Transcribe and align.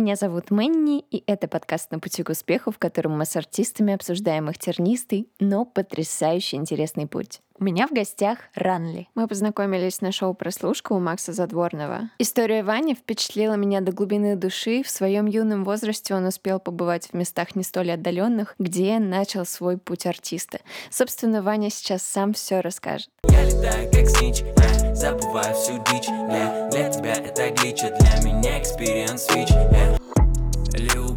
Меня 0.00 0.16
зовут 0.16 0.50
Мэнни, 0.50 1.04
и 1.10 1.22
это 1.26 1.46
подкаст 1.46 1.90
«На 1.90 1.98
пути 1.98 2.22
к 2.22 2.30
успеху», 2.30 2.70
в 2.70 2.78
котором 2.78 3.18
мы 3.18 3.26
с 3.26 3.36
артистами 3.36 3.92
обсуждаем 3.92 4.48
их 4.48 4.56
тернистый, 4.58 5.28
но 5.40 5.66
потрясающе 5.66 6.56
интересный 6.56 7.06
путь. 7.06 7.42
У 7.60 7.64
меня 7.64 7.86
в 7.86 7.92
гостях 7.92 8.38
Ранли. 8.54 9.06
Мы 9.14 9.28
познакомились 9.28 10.00
на 10.00 10.12
шоу 10.12 10.32
«Прослушка» 10.32 10.94
у 10.94 10.98
Макса 10.98 11.34
Задворного. 11.34 12.08
История 12.18 12.62
Вани 12.62 12.94
впечатлила 12.94 13.52
меня 13.52 13.82
до 13.82 13.92
глубины 13.92 14.34
души. 14.34 14.82
В 14.82 14.88
своем 14.88 15.26
юном 15.26 15.64
возрасте 15.64 16.14
он 16.14 16.24
успел 16.24 16.58
побывать 16.58 17.08
в 17.08 17.12
местах 17.12 17.54
не 17.56 17.62
столь 17.62 17.90
отдаленных, 17.90 18.54
где 18.58 18.98
начал 18.98 19.44
свой 19.44 19.76
путь 19.76 20.06
артиста. 20.06 20.60
Собственно, 20.88 21.42
Ваня 21.42 21.68
сейчас 21.68 22.02
сам 22.02 22.32
все 22.32 22.60
расскажет. 22.60 23.10
Я 23.24 23.44
летаю 23.44 23.90
как 23.92 24.08
снич, 24.08 24.40
э, 24.40 24.94
забываю 24.94 25.54
всю 25.54 25.74
дичь. 25.92 26.06
Для, 26.06 26.70
для 26.70 26.88
тебя 26.88 27.12
это 27.12 27.50
глич, 27.50 27.82
а 27.82 27.90
для 27.90 28.32
меня 28.32 28.58
experience 28.58 29.28
switch. 29.28 29.52
Э. 29.74 29.98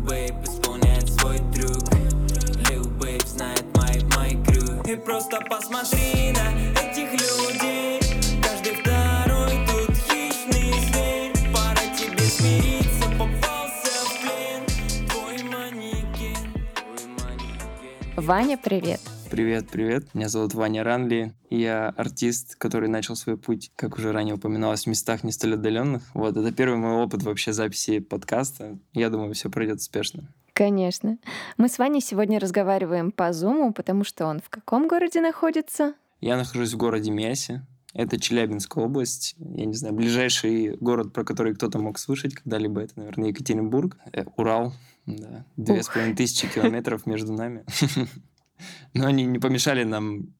Babe 0.05 0.62
И 4.93 4.95
просто 4.95 5.39
посмотри 5.49 6.33
на 6.33 6.53
этих 6.79 7.11
людей 7.13 7.99
Каждый 8.43 8.75
второй 8.75 9.49
тут 9.65 9.95
хищный 9.97 10.71
зверь 10.85 11.33
Пора 11.51 11.81
тебе 11.97 12.19
смириться, 12.19 13.09
попался 13.17 14.05
в 14.05 14.21
плен 14.21 15.09
Твой 15.09 15.43
манекен, 15.49 16.37
твой 16.75 17.07
манекен 17.07 18.23
Ваня, 18.23 18.55
привет! 18.55 19.01
Привет, 19.31 19.67
привет. 19.71 20.13
Меня 20.13 20.29
зовут 20.29 20.53
Ваня 20.53 20.83
Ранли. 20.83 21.33
Я 21.49 21.89
артист, 21.97 22.55
который 22.57 22.87
начал 22.87 23.15
свой 23.15 23.35
путь, 23.35 23.71
как 23.75 23.97
уже 23.97 24.11
ранее 24.11 24.35
упоминалось, 24.35 24.83
в 24.83 24.89
местах 24.89 25.23
не 25.23 25.31
столь 25.31 25.55
отдаленных. 25.55 26.03
Вот, 26.13 26.37
это 26.37 26.51
первый 26.51 26.77
мой 26.77 27.03
опыт 27.03 27.23
вообще 27.23 27.51
записи 27.51 27.97
подкаста. 27.97 28.77
Я 28.93 29.09
думаю, 29.09 29.33
все 29.33 29.49
пройдет 29.49 29.77
успешно. 29.77 30.29
Конечно. 30.53 31.17
Мы 31.57 31.67
с 31.67 31.79
Ваней 31.79 32.01
сегодня 32.01 32.39
разговариваем 32.39 33.11
по 33.11 33.33
Зуму, 33.33 33.73
потому 33.73 34.03
что 34.03 34.27
он 34.27 34.39
в 34.39 34.49
каком 34.49 34.87
городе 34.87 35.19
находится? 35.19 35.95
Я 36.21 36.37
нахожусь 36.37 36.73
в 36.73 36.77
городе 36.77 37.11
Мясе. 37.11 37.65
Это 37.93 38.19
Челябинская 38.19 38.83
область. 38.83 39.35
Я 39.37 39.65
не 39.65 39.73
знаю, 39.73 39.93
ближайший 39.93 40.75
город, 40.77 41.13
про 41.13 41.23
который 41.23 41.53
кто-то 41.53 41.79
мог 41.79 41.99
слышать 41.99 42.33
когда-либо, 42.33 42.81
это, 42.81 42.93
наверное, 42.97 43.29
Екатеринбург. 43.29 43.97
Э, 44.11 44.23
Урал. 44.35 44.73
Да. 45.05 45.45
Две 45.57 45.83
с 45.83 45.89
половиной 45.89 46.15
тысячи 46.15 46.47
километров 46.47 47.05
между 47.05 47.33
нами. 47.33 47.65
Но 48.93 49.05
они 49.05 49.25
не 49.25 49.39
помешали 49.39 49.83
нам, 49.83 50.33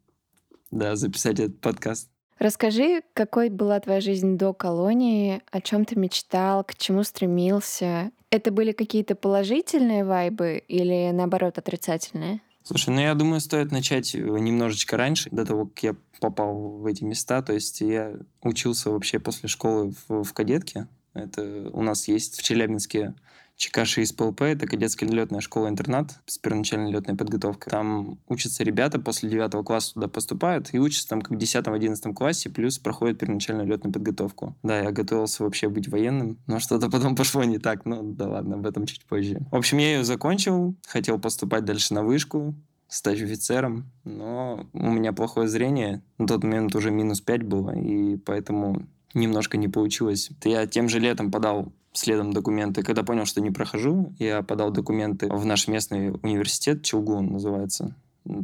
да, 0.72 0.96
записать 0.96 1.40
этот 1.40 1.60
подкаст. 1.60 2.10
Расскажи, 2.44 3.04
какой 3.14 3.48
была 3.48 3.80
твоя 3.80 4.02
жизнь 4.02 4.38
до 4.38 4.52
колонии, 4.52 5.42
о 5.50 5.62
чем 5.62 5.86
ты 5.86 5.98
мечтал, 5.98 6.66
к 6.66 6.76
чему 6.76 7.04
стремился. 7.04 8.12
Это 8.32 8.52
были 8.52 8.74
какие-то 8.74 9.16
положительные 9.16 10.04
вайбы 10.04 10.62
или 10.68 11.12
наоборот 11.14 11.58
отрицательные? 11.58 12.42
Слушай, 12.64 12.90
ну 12.90 13.00
я 13.00 13.14
думаю, 13.14 13.40
стоит 13.40 13.72
начать 13.72 14.14
немножечко 14.14 14.98
раньше, 14.98 15.30
до 15.32 15.46
того, 15.46 15.68
как 15.68 15.84
я 15.84 15.96
попал 16.20 16.80
в 16.80 16.86
эти 16.86 17.06
места. 17.06 17.42
То 17.42 17.54
есть 17.54 17.80
я 17.80 18.12
учился 18.42 18.92
вообще 18.92 19.20
после 19.20 19.48
школы 19.48 19.94
в, 20.10 20.24
в 20.26 20.34
кадетке. 20.34 20.90
Это 21.14 21.70
у 21.72 21.82
нас 21.82 22.10
есть 22.10 22.38
в 22.38 22.44
Челябинске 22.44 23.14
ЧКШ 23.56 24.00
из 24.00 24.12
ПЛП, 24.12 24.42
это 24.42 24.68
кадетская 24.68 25.10
летная 25.10 25.40
школа-интернат 25.40 26.20
с 26.26 26.38
первоначальной 26.38 26.92
летной 26.92 27.16
подготовкой. 27.16 27.72
Там 27.72 28.20
учатся 28.28 28.64
ребята, 28.64 29.00
после 29.00 29.30
9 29.30 29.66
класса 29.66 29.94
туда 29.94 30.08
поступают 30.08 30.74
и 30.74 30.80
учатся 30.80 31.10
там 31.10 31.22
как 31.22 31.32
в 31.32 31.42
10-11 31.42 32.14
классе, 32.14 32.50
плюс 32.50 32.80
проходят 32.80 33.20
первоначальную 33.20 33.68
летную 33.68 33.94
подготовку. 33.94 34.56
Да, 34.64 34.80
я 34.80 34.92
готовился 34.92 35.44
вообще 35.44 35.70
быть 35.70 35.88
военным, 35.88 36.40
но 36.48 36.60
что-то 36.60 36.90
потом 36.90 37.16
пошло 37.16 37.44
не 37.44 37.60
так. 37.60 37.86
Ну 37.86 38.14
да 38.14 38.28
ладно, 38.28 38.56
об 38.56 38.66
этом 38.66 38.86
чуть 38.86 39.06
позже. 39.06 39.40
В 39.52 39.56
общем, 39.56 39.78
я 39.78 39.98
ее 39.98 40.04
закончил, 40.04 40.76
хотел 40.88 41.20
поступать 41.20 41.66
дальше 41.66 41.94
на 41.94 42.04
вышку, 42.04 42.56
стать 42.88 43.22
офицером, 43.22 43.92
но 44.04 44.68
у 44.74 44.92
меня 44.92 45.14
плохое 45.14 45.48
зрение. 45.48 46.04
На 46.18 46.28
тот 46.28 46.44
момент 46.44 46.76
уже 46.76 46.92
минус 46.92 47.22
5 47.22 47.44
было, 47.44 47.72
и 47.72 48.18
поэтому 48.18 48.88
немножко 49.14 49.58
не 49.58 49.68
получилось. 49.68 50.32
Я 50.44 50.66
тем 50.68 50.90
же 50.90 51.00
летом 51.00 51.32
подал 51.32 51.72
следом 51.94 52.34
документы. 52.34 52.84
Когда 52.84 53.04
понял, 53.04 53.26
что 53.26 53.42
не 53.42 53.52
прохожу, 53.52 54.14
я 54.20 54.42
подал 54.42 54.72
документы 54.72 55.28
в 55.28 55.46
наш 55.46 55.68
местный 55.68 56.12
университет, 56.12 56.84
Челгун 56.84 57.32
называется, 57.32 57.96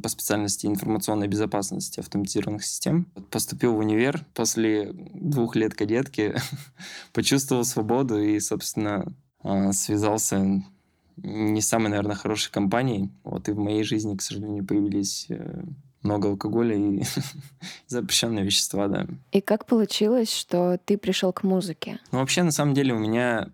по 0.04 0.10
специальности 0.10 0.66
информационной 0.66 1.28
безопасности 1.28 2.00
автоматизированных 2.00 2.66
систем. 2.66 3.08
Поступил 3.32 3.74
в 3.74 3.80
универ 3.80 4.26
после 4.34 4.92
двух 4.94 5.56
лет 5.56 5.74
кадетки, 5.74 6.36
почувствовал 7.14 7.64
свободу 7.64 8.22
и, 8.22 8.40
собственно, 8.40 9.12
а, 9.42 9.72
связался 9.72 10.64
не 11.18 11.62
самой, 11.62 11.90
наверное, 11.90 12.16
хорошей 12.16 12.52
компанией. 12.52 13.10
Вот 13.24 13.50
и 13.50 13.52
в 13.52 13.58
моей 13.58 13.84
жизни, 13.84 14.16
к 14.16 14.22
сожалению, 14.22 14.66
появились 14.66 15.26
э, 15.30 15.64
много 16.04 16.30
алкоголя 16.30 16.76
и 16.76 17.04
запрещенные 17.88 18.46
вещества, 18.46 18.88
да. 18.88 19.08
И 19.32 19.42
как 19.42 19.66
получилось, 19.66 20.34
что 20.34 20.80
ты 20.86 20.98
пришел 20.98 21.34
к 21.34 21.44
музыке? 21.44 22.00
Ну, 22.12 22.20
вообще, 22.20 22.44
на 22.44 22.52
самом 22.52 22.74
деле, 22.74 22.94
у 22.94 23.00
меня 23.00 23.50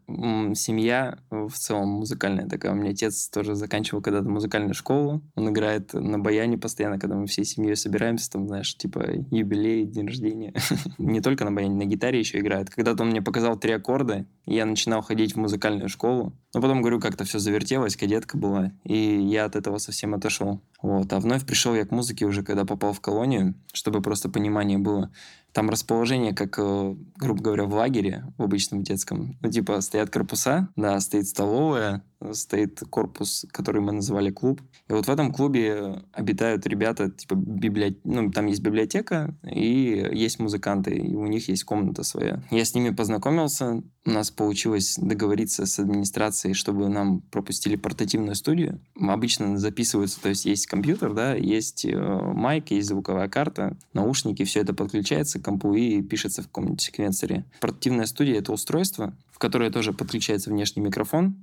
семья 0.54 1.18
в 1.30 1.54
целом 1.54 1.90
музыкальная 1.90 2.48
такая. 2.48 2.74
У 2.74 2.76
меня 2.76 2.92
отец 2.92 3.30
тоже 3.30 3.56
заканчивал 3.56 4.02
когда-то 4.02 4.30
музыкальную 4.30 4.74
школу. 4.74 5.22
Он 5.36 5.50
играет 5.50 5.94
на 5.94 6.20
баяне 6.20 6.58
постоянно, 6.58 7.00
когда 7.00 7.16
мы 7.16 7.28
всей 7.28 7.46
семьей 7.46 7.76
собираемся, 7.76 8.32
там, 8.32 8.48
знаешь, 8.48 8.76
типа 8.76 9.04
юбилей, 9.32 9.86
день 9.86 10.08
рождения. 10.08 10.54
Не 10.98 11.22
только 11.22 11.46
на 11.46 11.52
баяне, 11.52 11.76
на 11.76 11.86
гитаре 11.86 12.20
еще 12.20 12.40
играет. 12.40 12.70
Когда-то 12.70 13.04
он 13.04 13.10
мне 13.10 13.22
показал 13.22 13.58
три 13.58 13.74
аккорда, 13.74 14.26
и 14.46 14.56
я 14.56 14.66
начинал 14.66 15.02
ходить 15.02 15.34
в 15.34 15.40
музыкальную 15.40 15.90
школу. 15.90 16.34
Но 16.54 16.62
потом, 16.62 16.82
говорю, 16.82 17.00
как-то 17.00 17.26
все 17.26 17.40
завертелось, 17.40 17.98
кадетка 17.98 18.38
была, 18.38 18.72
и 18.84 18.96
я 18.96 19.46
от 19.46 19.56
этого 19.56 19.78
совсем 19.78 20.14
отошел. 20.14 20.62
Вот. 20.82 21.12
А 21.12 21.20
вновь 21.20 21.46
пришел 21.46 21.76
я 21.76 21.86
к 21.86 21.92
музыке 21.92 22.26
уже, 22.26 22.35
когда 22.44 22.66
попал 22.66 22.94
в 22.94 23.02
колонию, 23.02 23.56
чтобы 23.74 24.02
просто 24.02 24.30
понимание 24.30 24.78
было. 24.78 25.12
Там 25.56 25.70
расположение, 25.70 26.34
как, 26.34 26.60
э, 26.60 26.96
грубо 27.16 27.42
говоря, 27.42 27.64
в 27.64 27.74
лагере, 27.74 28.26
в 28.38 28.44
обычном 28.44 28.84
детском. 28.84 29.38
Ну, 29.42 29.50
типа, 29.50 29.80
стоят 29.80 30.10
корпуса, 30.10 30.68
да, 30.76 31.00
стоит 31.00 31.30
столовая, 31.30 32.04
стоит 32.34 32.82
корпус, 32.90 33.46
который 33.52 33.82
мы 33.82 33.94
называли 33.94 34.32
клуб. 34.32 34.62
И 34.90 34.94
вот 34.94 35.08
в 35.08 35.10
этом 35.10 35.32
клубе 35.32 36.04
обитают 36.12 36.68
ребята, 36.68 37.10
типа, 37.10 37.36
библиот... 37.36 38.00
ну, 38.04 38.32
там 38.32 38.48
есть 38.48 38.62
библиотека, 38.62 39.34
и 39.50 40.10
есть 40.12 40.40
музыканты, 40.40 40.96
и 40.96 41.16
у 41.16 41.26
них 41.26 41.48
есть 41.48 41.64
комната 41.64 42.04
своя. 42.04 42.44
Я 42.52 42.66
с 42.66 42.76
ними 42.76 42.90
познакомился, 42.90 43.82
у 44.06 44.12
нас 44.12 44.32
получилось 44.32 44.98
договориться 44.98 45.66
с 45.66 45.80
администрацией, 45.80 46.54
чтобы 46.54 46.90
нам 46.90 47.22
пропустили 47.22 47.76
портативную 47.76 48.36
студию. 48.36 48.80
Обычно 49.00 49.58
записываются, 49.58 50.22
то 50.22 50.30
есть 50.30 50.46
есть 50.46 50.68
компьютер, 50.68 51.14
да, 51.14 51.34
есть 51.34 51.86
э, 51.86 51.98
майк, 51.98 52.72
есть 52.72 52.90
звуковая 52.90 53.30
карта, 53.30 53.78
наушники, 53.94 54.44
все 54.44 54.62
это 54.62 54.74
подключается 54.74 55.40
компу 55.46 55.74
и 55.76 56.02
пишется 56.02 56.42
в 56.42 56.48
каком-нибудь 56.48 56.82
секвенсоре. 56.82 57.46
Портативная 57.62 58.06
студия— 58.08 58.38
это 58.40 58.52
устройство, 58.52 59.16
в 59.32 59.38
которое 59.38 59.70
тоже 59.70 59.94
подключается 59.94 60.50
внешний 60.50 60.82
микрофон, 60.82 61.36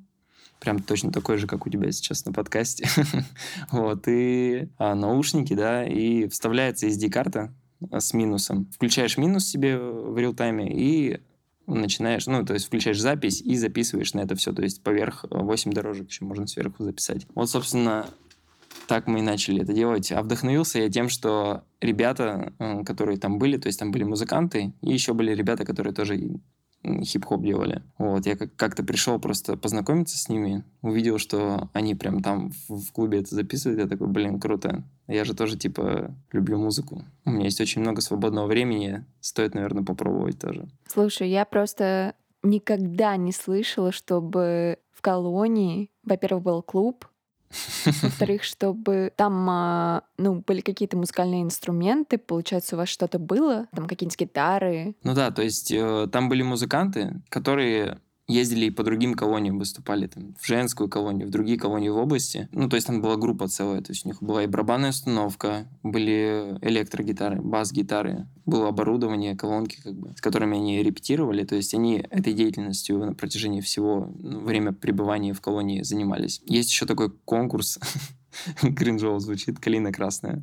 прям 0.60 0.80
точно 0.80 1.12
такой 1.12 1.38
же, 1.38 1.46
как 1.46 1.66
у 1.66 1.70
тебя 1.70 1.90
сейчас 1.92 2.24
на 2.24 2.32
подкасте. 2.32 2.88
вот, 3.72 4.06
и 4.06 4.68
а, 4.78 4.94
наушники, 4.94 5.54
да, 5.54 5.84
и 5.84 6.28
вставляется 6.28 6.88
SD-карта 6.88 7.52
а, 7.90 8.00
с 8.00 8.12
минусом. 8.14 8.68
Включаешь 8.72 9.16
минус 9.16 9.46
себе 9.46 9.78
в 9.78 10.16
реал-тайме 10.18 10.70
и 10.72 11.20
начинаешь, 11.66 12.26
ну, 12.26 12.44
то 12.44 12.54
есть 12.54 12.66
включаешь 12.66 13.00
запись 13.00 13.40
и 13.40 13.56
записываешь 13.56 14.14
на 14.14 14.20
это 14.20 14.34
все. 14.34 14.52
То 14.52 14.62
есть 14.62 14.82
поверх 14.82 15.24
8 15.30 15.72
дорожек 15.72 16.08
еще 16.08 16.24
можно 16.24 16.46
сверху 16.46 16.82
записать. 16.84 17.26
Вот, 17.34 17.50
собственно, 17.50 18.06
так 18.92 19.06
мы 19.06 19.20
и 19.20 19.22
начали 19.22 19.62
это 19.62 19.72
делать. 19.72 20.12
А 20.12 20.22
вдохновился 20.22 20.78
я 20.78 20.90
тем, 20.90 21.08
что 21.08 21.64
ребята, 21.80 22.52
э, 22.58 22.84
которые 22.84 23.16
там 23.16 23.38
были, 23.38 23.56
то 23.56 23.68
есть 23.68 23.78
там 23.78 23.90
были 23.90 24.04
музыканты, 24.04 24.74
и 24.82 24.92
еще 24.92 25.14
были 25.14 25.34
ребята, 25.34 25.64
которые 25.64 25.94
тоже 25.94 26.20
хип-хоп 26.84 27.42
делали. 27.42 27.82
Вот, 27.96 28.26
я 28.26 28.36
как-то 28.36 28.84
пришел 28.84 29.18
просто 29.18 29.56
познакомиться 29.56 30.18
с 30.18 30.28
ними, 30.28 30.62
увидел, 30.82 31.16
что 31.16 31.70
они 31.72 31.94
прям 31.94 32.20
там 32.20 32.52
в 32.68 32.92
клубе 32.92 33.20
это 33.20 33.34
записывают, 33.34 33.80
я 33.80 33.88
такой, 33.88 34.08
блин, 34.08 34.38
круто. 34.38 34.84
Я 35.08 35.24
же 35.24 35.34
тоже, 35.34 35.56
типа, 35.56 36.14
люблю 36.30 36.58
музыку. 36.58 37.02
У 37.24 37.30
меня 37.30 37.46
есть 37.46 37.62
очень 37.62 37.80
много 37.80 38.02
свободного 38.02 38.46
времени, 38.46 39.06
стоит, 39.22 39.54
наверное, 39.54 39.84
попробовать 39.84 40.38
тоже. 40.38 40.68
Слушай, 40.86 41.30
я 41.30 41.46
просто 41.46 42.14
никогда 42.42 43.16
не 43.16 43.32
слышала, 43.32 43.90
чтобы 43.90 44.76
в 44.92 45.00
колонии, 45.00 45.88
во-первых, 46.04 46.42
был 46.44 46.62
клуб, 46.62 47.06
во-вторых, 47.84 48.42
чтобы 48.42 49.12
там, 49.16 49.48
а, 49.48 50.02
ну, 50.18 50.42
были 50.46 50.60
какие-то 50.60 50.96
музыкальные 50.96 51.42
инструменты, 51.42 52.18
получается, 52.18 52.76
у 52.76 52.78
вас 52.78 52.88
что-то 52.88 53.18
было, 53.18 53.66
там 53.74 53.86
какие-нибудь 53.86 54.18
гитары. 54.18 54.94
Ну 55.02 55.14
да, 55.14 55.30
то 55.30 55.42
есть 55.42 55.70
э, 55.72 56.08
там 56.10 56.28
были 56.28 56.42
музыканты, 56.42 57.22
которые 57.28 57.98
ездили 58.32 58.66
и 58.66 58.70
по 58.70 58.82
другим 58.82 59.14
колониям 59.14 59.58
выступали, 59.58 60.06
там, 60.06 60.34
в 60.38 60.46
женскую 60.46 60.88
колонию, 60.88 61.28
в 61.28 61.30
другие 61.30 61.58
колонии 61.58 61.88
в 61.88 61.96
области. 61.96 62.48
Ну, 62.52 62.68
то 62.68 62.76
есть 62.76 62.86
там 62.86 63.00
была 63.00 63.16
группа 63.16 63.48
целая, 63.48 63.80
то 63.80 63.92
есть 63.92 64.04
у 64.04 64.08
них 64.08 64.22
была 64.22 64.44
и 64.44 64.46
барабанная 64.46 64.90
установка, 64.90 65.66
были 65.82 66.58
электрогитары, 66.62 67.40
бас-гитары, 67.40 68.26
было 68.46 68.68
оборудование, 68.68 69.36
колонки, 69.36 69.80
как 69.82 69.94
бы, 69.94 70.12
с 70.16 70.20
которыми 70.20 70.56
они 70.56 70.82
репетировали, 70.82 71.44
то 71.44 71.54
есть 71.54 71.74
они 71.74 72.04
этой 72.10 72.32
деятельностью 72.32 72.98
на 72.98 73.14
протяжении 73.14 73.60
всего 73.60 74.12
ну, 74.18 74.40
время 74.40 74.72
пребывания 74.72 75.32
в 75.32 75.40
колонии 75.40 75.82
занимались. 75.82 76.40
Есть 76.46 76.70
еще 76.70 76.86
такой 76.86 77.10
конкурс, 77.10 77.78
кринжово 78.76 79.20
звучит, 79.20 79.58
«Калина 79.58 79.92
красная». 79.92 80.42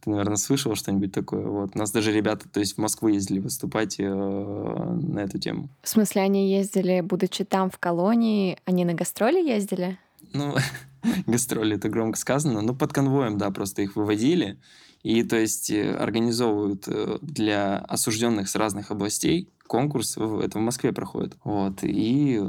Ты, 0.00 0.10
наверное, 0.10 0.36
слышал 0.36 0.74
что-нибудь 0.74 1.12
такое. 1.12 1.46
Вот. 1.46 1.70
У 1.74 1.78
нас 1.78 1.90
даже 1.90 2.12
ребята, 2.12 2.48
то 2.48 2.60
есть 2.60 2.74
в 2.74 2.78
Москву 2.78 3.08
ездили 3.08 3.38
выступать 3.38 3.96
э, 3.98 4.04
на 4.04 5.20
эту 5.20 5.38
тему. 5.38 5.68
В 5.82 5.88
смысле, 5.88 6.22
они 6.22 6.50
ездили, 6.50 7.00
будучи 7.00 7.44
там 7.44 7.70
в 7.70 7.78
колонии, 7.78 8.58
они 8.64 8.84
на 8.84 8.94
гастроли 8.94 9.38
ездили? 9.46 9.98
Ну, 10.32 10.54
гастроли 11.26 11.76
это 11.76 11.88
громко 11.88 12.18
сказано, 12.18 12.62
но 12.62 12.74
под 12.74 12.92
конвоем, 12.92 13.38
да, 13.38 13.50
просто 13.50 13.82
их 13.82 13.96
выводили. 13.96 14.58
И 15.02 15.22
то 15.22 15.36
есть 15.36 15.70
э, 15.70 15.94
организовывают 15.94 16.84
э, 16.88 17.18
для 17.22 17.78
осужденных 17.78 18.48
с 18.48 18.56
разных 18.56 18.90
областей 18.90 19.48
конкурс, 19.66 20.16
это 20.16 20.58
в 20.58 20.62
Москве 20.62 20.92
проходит. 20.92 21.36
Вот. 21.44 21.80
И, 21.82 22.40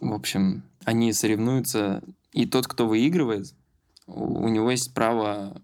в 0.00 0.12
общем, 0.12 0.62
они 0.84 1.12
соревнуются, 1.12 2.02
и 2.32 2.46
тот, 2.46 2.66
кто 2.66 2.86
выигрывает, 2.86 3.54
у 4.06 4.48
него 4.48 4.70
есть 4.70 4.92
право 4.94 5.60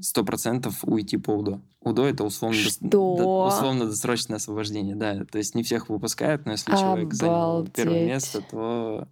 сто 0.00 0.24
процентов 0.24 0.78
уйти 0.82 1.16
по 1.16 1.32
УДО. 1.32 1.60
УДО 1.80 2.06
это 2.06 2.24
условно, 2.24 2.58
условно 2.58 3.86
досрочное 3.86 4.36
освобождение, 4.36 4.96
да. 4.96 5.24
То 5.24 5.38
есть 5.38 5.54
не 5.54 5.62
всех 5.62 5.88
выпускают, 5.88 6.46
но 6.46 6.52
если 6.52 6.70
Обалдеть. 6.70 6.86
человек 6.86 7.14
занял 7.14 7.66
первое 7.68 8.06
место, 8.06 8.42
то 8.42 9.08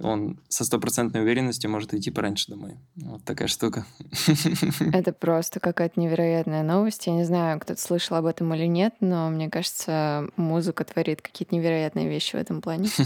он 0.00 0.38
со 0.48 0.64
стопроцентной 0.64 1.22
уверенностью 1.22 1.70
может 1.70 1.92
идти 1.92 2.10
пораньше 2.10 2.50
домой. 2.50 2.76
Вот 2.96 3.24
такая 3.24 3.48
штука. 3.48 3.84
Это 4.92 5.12
просто 5.12 5.58
какая-то 5.60 6.00
невероятная 6.00 6.62
новость. 6.62 7.06
Я 7.06 7.14
не 7.14 7.24
знаю, 7.24 7.58
кто-то 7.58 7.80
слышал 7.80 8.16
об 8.16 8.26
этом 8.26 8.54
или 8.54 8.66
нет, 8.66 8.94
но 9.00 9.28
мне 9.28 9.50
кажется, 9.50 10.28
музыка 10.36 10.84
творит 10.84 11.20
какие-то 11.20 11.54
невероятные 11.54 12.08
вещи 12.08 12.36
в 12.36 12.38
этом 12.38 12.62
плане. 12.62 12.88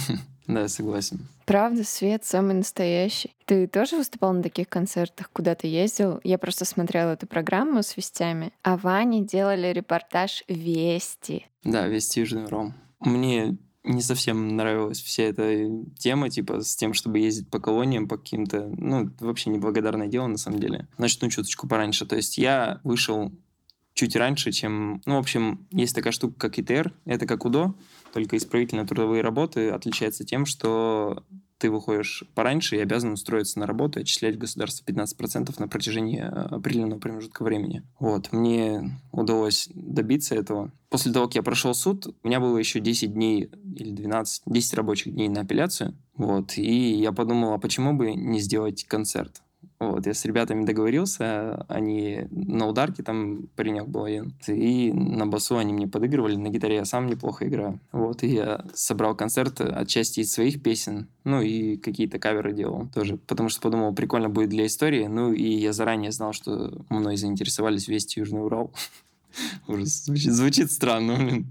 Да, 0.46 0.68
согласен. 0.68 1.26
Правда, 1.46 1.84
Свет 1.84 2.24
самый 2.24 2.54
настоящий. 2.54 3.34
Ты 3.46 3.66
тоже 3.66 3.96
выступал 3.96 4.32
на 4.32 4.42
таких 4.42 4.68
концертах, 4.68 5.30
куда 5.32 5.54
ты 5.54 5.66
ездил? 5.66 6.20
Я 6.24 6.38
просто 6.38 6.64
смотрела 6.64 7.10
эту 7.10 7.26
программу 7.26 7.82
с 7.82 7.96
вестями, 7.96 8.52
а 8.62 8.76
Ване 8.76 9.22
делали 9.22 9.68
репортаж 9.72 10.44
«Вести». 10.48 11.46
Да, 11.64 11.86
«Вести 11.86 12.20
Южный 12.20 12.46
Ром». 12.46 12.74
Мне 13.00 13.56
не 13.84 14.02
совсем 14.02 14.56
нравилась 14.56 15.00
вся 15.00 15.24
эта 15.24 15.68
тема, 15.98 16.30
типа, 16.30 16.60
с 16.62 16.76
тем, 16.76 16.94
чтобы 16.94 17.18
ездить 17.18 17.48
по 17.48 17.58
колониям, 17.58 18.06
по 18.06 18.16
каким-то... 18.16 18.70
Ну, 18.76 19.10
вообще 19.20 19.50
неблагодарное 19.50 20.06
дело, 20.06 20.28
на 20.28 20.38
самом 20.38 20.60
деле. 20.60 20.86
Начну 20.98 21.28
чуточку 21.28 21.66
пораньше. 21.66 22.06
То 22.06 22.16
есть 22.16 22.38
я 22.38 22.80
вышел 22.84 23.32
чуть 23.94 24.16
раньше, 24.16 24.52
чем... 24.52 25.02
Ну, 25.04 25.16
в 25.16 25.18
общем, 25.18 25.66
есть 25.72 25.94
такая 25.94 26.12
штука, 26.12 26.34
как 26.38 26.58
ИТР, 26.58 26.94
это 27.04 27.26
как 27.26 27.44
УДО, 27.44 27.74
только 28.12 28.36
исправительно-трудовые 28.36 29.22
работы 29.22 29.70
отличаются 29.70 30.24
тем, 30.24 30.46
что 30.46 31.24
ты 31.62 31.70
выходишь 31.70 32.24
пораньше 32.34 32.76
и 32.76 32.80
обязан 32.80 33.12
устроиться 33.12 33.60
на 33.60 33.66
работу 33.66 34.00
и 34.00 34.02
отчислять 34.02 34.36
государство 34.36 34.84
15% 34.84 35.54
на 35.58 35.68
протяжении 35.68 36.20
э, 36.20 36.26
определенного 36.26 36.98
промежутка 36.98 37.44
времени. 37.44 37.84
Вот, 38.00 38.32
мне 38.32 38.98
удалось 39.12 39.68
добиться 39.72 40.34
этого. 40.34 40.72
После 40.90 41.12
того, 41.12 41.26
как 41.26 41.36
я 41.36 41.42
прошел 41.44 41.72
суд, 41.72 42.08
у 42.20 42.26
меня 42.26 42.40
было 42.40 42.58
еще 42.58 42.80
10 42.80 43.14
дней 43.14 43.48
или 43.76 43.92
12, 43.92 44.42
10 44.44 44.74
рабочих 44.74 45.14
дней 45.14 45.28
на 45.28 45.42
апелляцию. 45.42 45.96
Вот, 46.16 46.58
и 46.58 46.94
я 46.94 47.12
подумал, 47.12 47.52
а 47.52 47.58
почему 47.58 47.94
бы 47.94 48.12
не 48.12 48.40
сделать 48.40 48.84
концерт? 48.84 49.40
Вот, 49.82 50.06
я 50.06 50.14
с 50.14 50.24
ребятами 50.24 50.64
договорился, 50.64 51.66
они 51.66 52.28
на 52.30 52.68
ударке, 52.68 53.02
там 53.02 53.48
паренек 53.56 53.88
был 53.88 54.04
один, 54.04 54.32
и 54.46 54.92
на 54.92 55.26
басу 55.26 55.58
они 55.58 55.72
мне 55.72 55.88
подыгрывали, 55.88 56.36
на 56.36 56.50
гитаре 56.50 56.76
я 56.76 56.84
сам 56.84 57.08
неплохо 57.08 57.48
играю. 57.48 57.80
Вот, 57.90 58.22
и 58.22 58.28
я 58.28 58.64
собрал 58.74 59.16
концерт 59.16 59.60
отчасти 59.60 60.20
из 60.20 60.32
своих 60.32 60.62
песен, 60.62 61.08
ну 61.24 61.40
и 61.40 61.76
какие-то 61.76 62.20
каверы 62.20 62.52
делал 62.52 62.86
тоже, 62.94 63.16
потому 63.16 63.48
что 63.48 63.60
подумал, 63.60 63.92
прикольно 63.92 64.28
будет 64.28 64.50
для 64.50 64.66
истории, 64.66 65.08
ну 65.08 65.32
и 65.32 65.52
я 65.52 65.72
заранее 65.72 66.12
знал, 66.12 66.32
что 66.32 66.84
мной 66.88 67.16
заинтересовались 67.16 67.88
вести 67.88 68.20
Южный 68.20 68.44
Урал. 68.44 68.72
Ужас, 69.68 70.04
звучит, 70.04 70.32
звучит 70.32 70.70
странно, 70.70 71.16
блин. 71.16 71.50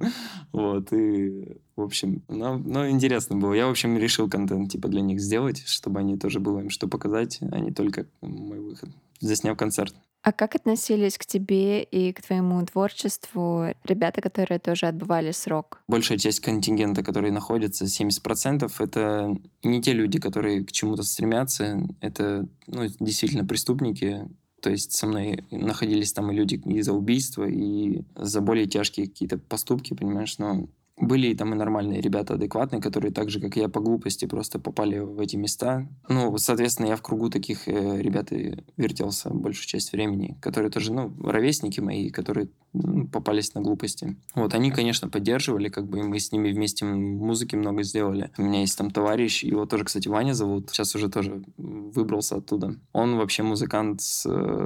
Вот, 0.52 0.92
и, 0.94 1.58
в 1.76 1.82
общем, 1.82 2.24
ну, 2.28 2.58
ну, 2.58 2.90
интересно 2.90 3.38
было. 3.38 3.54
Я, 3.54 3.68
в 3.68 3.72
общем, 3.72 3.98
решил 3.98 4.30
контент, 4.30 4.72
типа, 4.72 4.88
для 4.88 5.02
них 5.02 5.22
сделать, 5.22 5.64
чтобы 5.66 6.00
они 6.00 6.18
тоже 6.18 6.40
было 6.40 6.60
им 6.60 6.70
что 6.70 6.88
показать, 6.88 7.40
а 7.52 7.60
не 7.60 7.72
только 7.72 8.08
мой 8.22 8.60
выход, 8.60 8.90
засняв 9.20 9.58
концерт. 9.58 9.96
А 10.24 10.32
как 10.32 10.54
относились 10.54 11.18
к 11.18 11.26
тебе 11.26 11.82
и 11.82 12.14
к 12.14 12.22
твоему 12.22 12.64
творчеству 12.64 13.74
ребята, 13.84 14.22
которые 14.22 14.60
тоже 14.60 14.86
отбывали 14.86 15.32
срок? 15.32 15.82
Большая 15.88 16.20
часть 16.20 16.42
контингента, 16.42 17.02
который 17.04 17.32
находится, 17.32 17.86
70%, 17.86 18.72
это 18.78 19.36
не 19.64 19.82
те 19.82 19.94
люди, 19.94 20.20
которые 20.20 20.64
к 20.64 20.72
чему-то 20.72 21.02
стремятся. 21.02 21.82
Это 22.02 22.48
ну, 22.68 22.86
действительно 23.00 23.46
преступники, 23.46 24.28
то 24.62 24.70
есть 24.70 24.94
со 24.94 25.08
мной 25.08 25.44
находились 25.52 26.14
там 26.14 26.32
и 26.32 26.36
люди 26.36 26.56
и 26.66 26.82
за 26.82 26.94
убийство, 26.94 27.46
и 27.48 28.04
за 28.16 28.42
более 28.42 28.68
тяжкие 28.68 29.08
какие-то 29.08 29.38
поступки, 29.38 29.94
понимаешь, 29.94 30.38
но 30.38 30.68
были 31.02 31.34
там 31.34 31.54
и 31.54 31.58
нормальные 31.58 32.00
ребята, 32.00 32.36
адекватные, 32.36 32.82
которые 32.82 33.12
так 33.12 33.30
же, 33.30 33.42
как 33.42 33.56
я, 33.56 33.68
по 33.68 33.80
глупости 33.80 34.26
просто 34.26 34.60
попали 34.60 35.00
в 35.00 35.20
эти 35.20 35.36
места. 35.36 35.88
Ну, 36.08 36.38
соответственно, 36.38 36.88
я 36.88 36.96
в 36.96 37.02
кругу 37.02 37.30
таких 37.30 37.68
э, 37.68 38.02
ребят 38.02 38.32
и 38.32 38.64
вертелся 38.78 39.30
большую 39.30 39.66
часть 39.66 39.92
времени, 39.92 40.38
которые 40.42 40.72
тоже, 40.72 40.94
ну, 40.94 41.12
ровесники 41.24 41.80
мои, 41.80 42.10
которые 42.10 42.50
ну, 42.74 43.08
попались 43.08 43.54
на 43.54 43.62
глупости. 43.62 44.16
Вот, 44.36 44.54
они, 44.54 44.72
конечно, 44.72 45.10
поддерживали, 45.10 45.70
как 45.70 45.88
бы 45.88 46.04
мы 46.04 46.20
с 46.20 46.32
ними 46.32 46.52
вместе 46.52 46.86
музыки 46.86 47.56
много 47.56 47.84
сделали. 47.84 48.32
У 48.38 48.44
меня 48.44 48.62
есть 48.62 48.78
там 48.78 48.92
товарищ, 48.92 49.44
его 49.44 49.66
тоже, 49.66 49.84
кстати, 49.84 50.08
Ваня 50.08 50.34
зовут, 50.34 50.70
сейчас 50.70 50.96
уже 50.96 51.10
тоже 51.10 51.44
выбрался 51.58 52.38
оттуда. 52.38 52.76
Он 52.94 53.18
вообще 53.18 53.44
музыкант 53.44 54.02
с, 54.02 54.22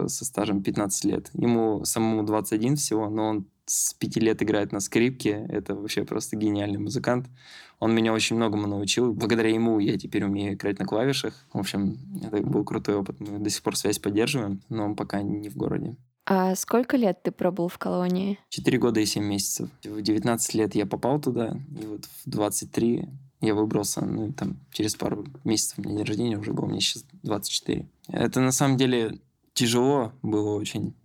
со 0.08 0.26
стажем 0.26 0.62
15 0.62 1.06
лет. 1.06 1.30
Ему 1.34 1.86
самому 1.86 2.24
21 2.24 2.76
всего, 2.76 3.10
но 3.10 3.30
он 3.30 3.48
с 3.66 3.94
пяти 3.94 4.20
лет 4.20 4.42
играет 4.42 4.72
на 4.72 4.80
скрипке. 4.80 5.46
Это 5.50 5.76
вообще 5.76 6.04
просто 6.04 6.36
гениальный 6.36 6.80
музыкант. 6.80 7.28
Он 7.80 7.94
меня 7.94 8.14
очень 8.14 8.36
многому 8.36 8.68
научил. 8.68 9.14
Благодаря 9.14 9.50
ему 9.50 9.80
я 9.80 9.98
теперь 9.98 10.24
умею 10.24 10.54
играть 10.54 10.80
на 10.80 10.86
клавишах. 10.86 11.34
В 11.54 11.60
общем, 11.60 11.98
это 12.24 12.42
был 12.42 12.64
крутой 12.64 12.96
опыт. 12.96 13.20
Мы 13.20 13.40
до 13.40 13.50
сих 13.50 13.62
пор 13.64 13.76
связь 13.76 14.00
поддерживаем, 14.00 14.62
но 14.70 14.86
он 14.86 14.96
пока 14.96 15.22
не 15.22 15.50
в 15.50 15.58
городе. 15.58 15.96
А 16.28 16.56
сколько 16.56 16.98
лет 16.98 17.22
ты 17.22 17.32
пробыл 17.32 17.68
в 17.68 17.78
колонии? 17.78 18.40
Четыре 18.50 18.80
года 18.80 19.00
и 19.00 19.06
семь 19.06 19.26
месяцев. 19.26 19.70
В 19.84 20.02
19 20.02 20.54
лет 20.56 20.74
я 20.74 20.88
попал 20.88 21.22
туда, 21.22 21.60
и 21.80 21.86
вот 21.86 22.06
в 22.06 22.30
23 22.30 23.08
я 23.42 23.54
выбрался, 23.54 24.04
ну, 24.04 24.34
там, 24.34 24.58
через 24.72 24.96
пару 24.96 25.26
месяцев, 25.44 25.78
меня 25.78 25.98
день 25.98 26.06
рождения 26.06 26.38
уже 26.40 26.52
был, 26.52 26.66
мне 26.66 26.82
сейчас 26.82 27.06
24. 27.22 27.88
Это, 28.08 28.40
на 28.40 28.52
самом 28.52 28.78
деле, 28.78 29.20
тяжело 29.54 30.14
было 30.24 30.56
очень 30.56 30.96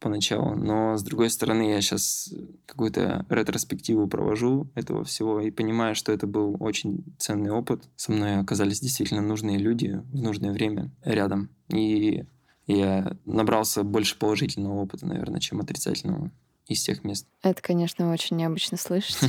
поначалу, 0.00 0.54
но 0.54 0.96
с 0.96 1.02
другой 1.02 1.30
стороны 1.30 1.70
я 1.70 1.80
сейчас 1.80 2.32
какую-то 2.66 3.26
ретроспективу 3.28 4.08
провожу 4.08 4.70
этого 4.74 5.04
всего 5.04 5.40
и 5.40 5.50
понимаю, 5.50 5.94
что 5.94 6.12
это 6.12 6.26
был 6.26 6.56
очень 6.60 7.04
ценный 7.18 7.50
опыт. 7.50 7.88
Со 7.96 8.12
мной 8.12 8.38
оказались 8.38 8.80
действительно 8.80 9.22
нужные 9.22 9.58
люди 9.58 10.00
в 10.12 10.16
нужное 10.16 10.52
время 10.52 10.90
рядом. 11.02 11.50
И 11.68 12.24
я 12.66 13.16
набрался 13.24 13.82
больше 13.82 14.18
положительного 14.18 14.74
опыта, 14.74 15.06
наверное, 15.06 15.40
чем 15.40 15.60
отрицательного 15.60 16.30
из 16.66 16.82
тех 16.82 17.02
мест. 17.02 17.26
Это, 17.42 17.62
конечно, 17.62 18.12
очень 18.12 18.36
необычно 18.36 18.76
слышать. 18.76 19.18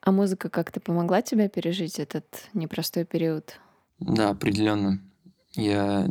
А 0.00 0.12
музыка 0.12 0.48
как-то 0.48 0.80
помогла 0.80 1.20
тебе 1.20 1.50
пережить 1.50 1.98
этот 1.98 2.24
непростой 2.54 3.04
период? 3.04 3.60
Да, 3.98 4.30
определенно. 4.30 5.02
Я 5.54 6.08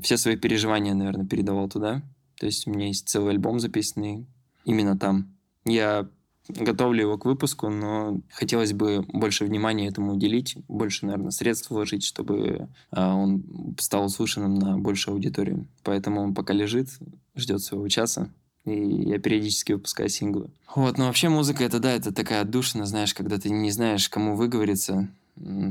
все 0.00 0.16
свои 0.16 0.36
переживания, 0.36 0.94
наверное, 0.94 1.26
передавал 1.26 1.68
туда. 1.68 2.02
То 2.38 2.46
есть 2.46 2.66
у 2.66 2.70
меня 2.70 2.88
есть 2.88 3.08
целый 3.08 3.32
альбом 3.32 3.60
записанный 3.60 4.26
именно 4.64 4.98
там. 4.98 5.34
Я 5.64 6.08
готовлю 6.48 7.02
его 7.02 7.18
к 7.18 7.24
выпуску, 7.24 7.68
но 7.68 8.20
хотелось 8.30 8.72
бы 8.72 9.04
больше 9.08 9.44
внимания 9.44 9.88
этому 9.88 10.14
уделить, 10.14 10.56
больше, 10.68 11.06
наверное, 11.06 11.30
средств 11.30 11.70
вложить, 11.70 12.04
чтобы 12.04 12.68
а, 12.90 13.14
он 13.14 13.74
стал 13.78 14.04
услышанным 14.04 14.54
на 14.54 14.78
большую 14.78 15.14
аудиторию. 15.14 15.66
Поэтому 15.82 16.22
он 16.22 16.34
пока 16.34 16.52
лежит, 16.52 16.88
ждет 17.34 17.62
своего 17.62 17.88
часа, 17.88 18.30
и 18.64 18.72
я 18.72 19.18
периодически 19.18 19.72
выпускаю 19.72 20.08
синглы. 20.08 20.50
Вот, 20.74 20.98
но 20.98 21.06
вообще 21.06 21.28
музыка 21.28 21.64
это 21.64 21.80
да, 21.80 21.92
это 21.92 22.12
такая 22.12 22.42
отдушина, 22.42 22.86
знаешь, 22.86 23.14
когда 23.14 23.38
ты 23.38 23.50
не 23.50 23.70
знаешь, 23.70 24.08
кому 24.08 24.36
выговориться, 24.36 25.08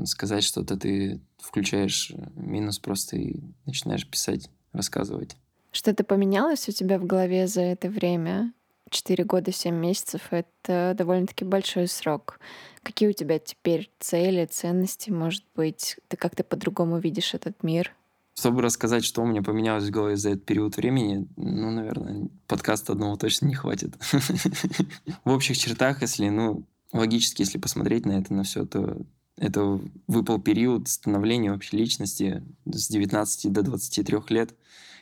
сказать 0.05 0.43
что-то, 0.43 0.77
ты 0.77 1.19
включаешь 1.39 2.11
минус 2.35 2.79
просто 2.79 3.17
и 3.17 3.39
начинаешь 3.65 4.07
писать, 4.07 4.49
рассказывать. 4.73 5.35
Что-то 5.75 6.05
поменялось 6.05 6.69
у 6.69 6.71
тебя 6.71 6.97
в 6.97 7.05
голове 7.05 7.47
за 7.47 7.59
это 7.59 7.89
время? 7.89 8.53
4 8.91 9.25
года 9.25 9.51
7 9.51 9.75
месяцев— 9.75 10.21
это 10.31 10.95
довольно-таки 10.97 11.43
большой 11.43 11.89
срок. 11.89 12.39
Какие 12.81 13.09
у 13.09 13.11
тебя 13.11 13.39
теперь 13.39 13.91
цели, 13.99 14.45
ценности, 14.45 15.09
может 15.09 15.43
быть? 15.53 15.97
Ты 16.07 16.15
как-то 16.15 16.45
по-другому 16.45 16.99
видишь 16.99 17.33
этот 17.33 17.61
мир? 17.61 17.93
Чтобы 18.37 18.61
рассказать, 18.61 19.03
что 19.03 19.21
у 19.21 19.25
меня 19.25 19.41
поменялось 19.41 19.83
в 19.83 19.91
голове 19.91 20.15
за 20.15 20.29
этот 20.29 20.45
период 20.45 20.77
времени, 20.77 21.27
ну, 21.35 21.71
наверное, 21.71 22.29
подкаста 22.47 22.93
одного 22.93 23.17
точно 23.17 23.47
не 23.47 23.55
хватит. 23.55 23.95
В 25.25 25.29
общих 25.29 25.57
чертах, 25.57 26.03
если, 26.03 26.29
ну, 26.29 26.63
логически, 26.93 27.41
если 27.41 27.57
посмотреть 27.57 28.05
на 28.05 28.13
это, 28.13 28.33
на 28.33 28.43
все, 28.43 28.65
то 28.65 29.01
это 29.35 29.81
выпал 30.07 30.39
период 30.39 30.87
становления 30.87 31.51
вообще 31.51 31.75
личности 31.75 32.43
с 32.63 32.87
19 32.87 33.51
до 33.51 33.61
23 33.61 34.19
лет. 34.29 34.55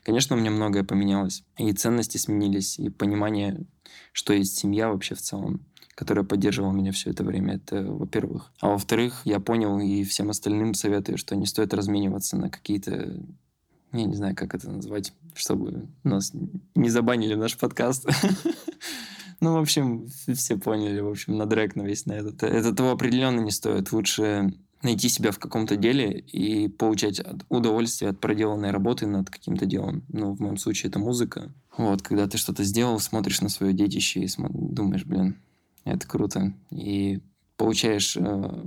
Конечно, 0.04 0.36
у 0.36 0.40
меня 0.40 0.52
многое 0.52 0.84
поменялось. 0.84 1.44
И 1.58 1.72
ценности 1.74 2.18
сменились, 2.18 2.78
и 2.78 2.90
понимание, 2.90 3.66
что 4.12 4.34
есть 4.34 4.58
семья 4.58 4.90
вообще 4.90 5.16
в 5.16 5.22
целом, 5.22 5.66
которая 5.96 6.26
поддерживала 6.26 6.72
меня 6.72 6.92
все 6.92 7.12
это 7.12 7.24
время. 7.24 7.56
Это, 7.56 7.84
во-первых. 7.84 8.52
А 8.60 8.70
во-вторых, 8.70 9.22
я 9.26 9.40
понял 9.40 9.80
и 9.80 10.04
всем 10.04 10.30
остальным 10.30 10.74
советую, 10.74 11.18
что 11.18 11.36
не 11.36 11.46
стоит 11.46 11.74
размениваться 11.74 12.38
на 12.38 12.50
какие-то 12.50 13.18
я 13.94 14.06
не 14.06 14.16
знаю, 14.16 14.36
как 14.36 14.56
это 14.56 14.72
назвать, 14.72 15.14
чтобы 15.36 15.88
нас 16.04 16.34
не 16.74 16.90
забанили 16.90 17.36
наш 17.36 17.58
подкаст. 17.58 18.08
Ну, 19.40 19.56
в 19.56 19.58
общем, 19.58 20.08
все 20.08 20.56
поняли, 20.56 21.02
в 21.02 21.10
общем, 21.10 21.36
на 21.36 21.46
дрек 21.46 21.76
на 21.76 21.82
этот. 21.82 22.44
Это 22.44 22.74
того 22.74 22.92
определенно 22.92 23.42
не 23.42 23.52
стоит. 23.52 23.92
Лучше 23.92 24.54
найти 24.84 25.10
себя 25.10 25.32
в 25.32 25.40
каком-то 25.40 25.76
деле 25.76 26.20
и 26.20 26.68
получать 26.68 27.22
удовольствие 27.50 28.12
от 28.12 28.20
проделанной 28.20 28.72
работы 28.72 29.08
над 29.08 29.30
каким-то 29.30 29.66
делом. 29.66 30.04
Ну, 30.10 30.34
в 30.34 30.40
моем 30.40 30.58
случае 30.58 30.90
это 30.90 31.00
музыка. 31.00 31.54
Вот, 31.78 32.02
когда 32.02 32.28
ты 32.28 32.38
что-то 32.38 32.64
сделал, 32.64 33.00
смотришь 33.00 33.42
на 33.42 33.50
свое 33.50 33.74
детище 33.74 34.22
и 34.22 34.30
думаешь, 34.38 35.06
блин, 35.06 35.42
это 35.86 36.08
круто. 36.08 36.54
И 36.70 37.22
получаешь 37.58 38.18
э, 38.18 38.66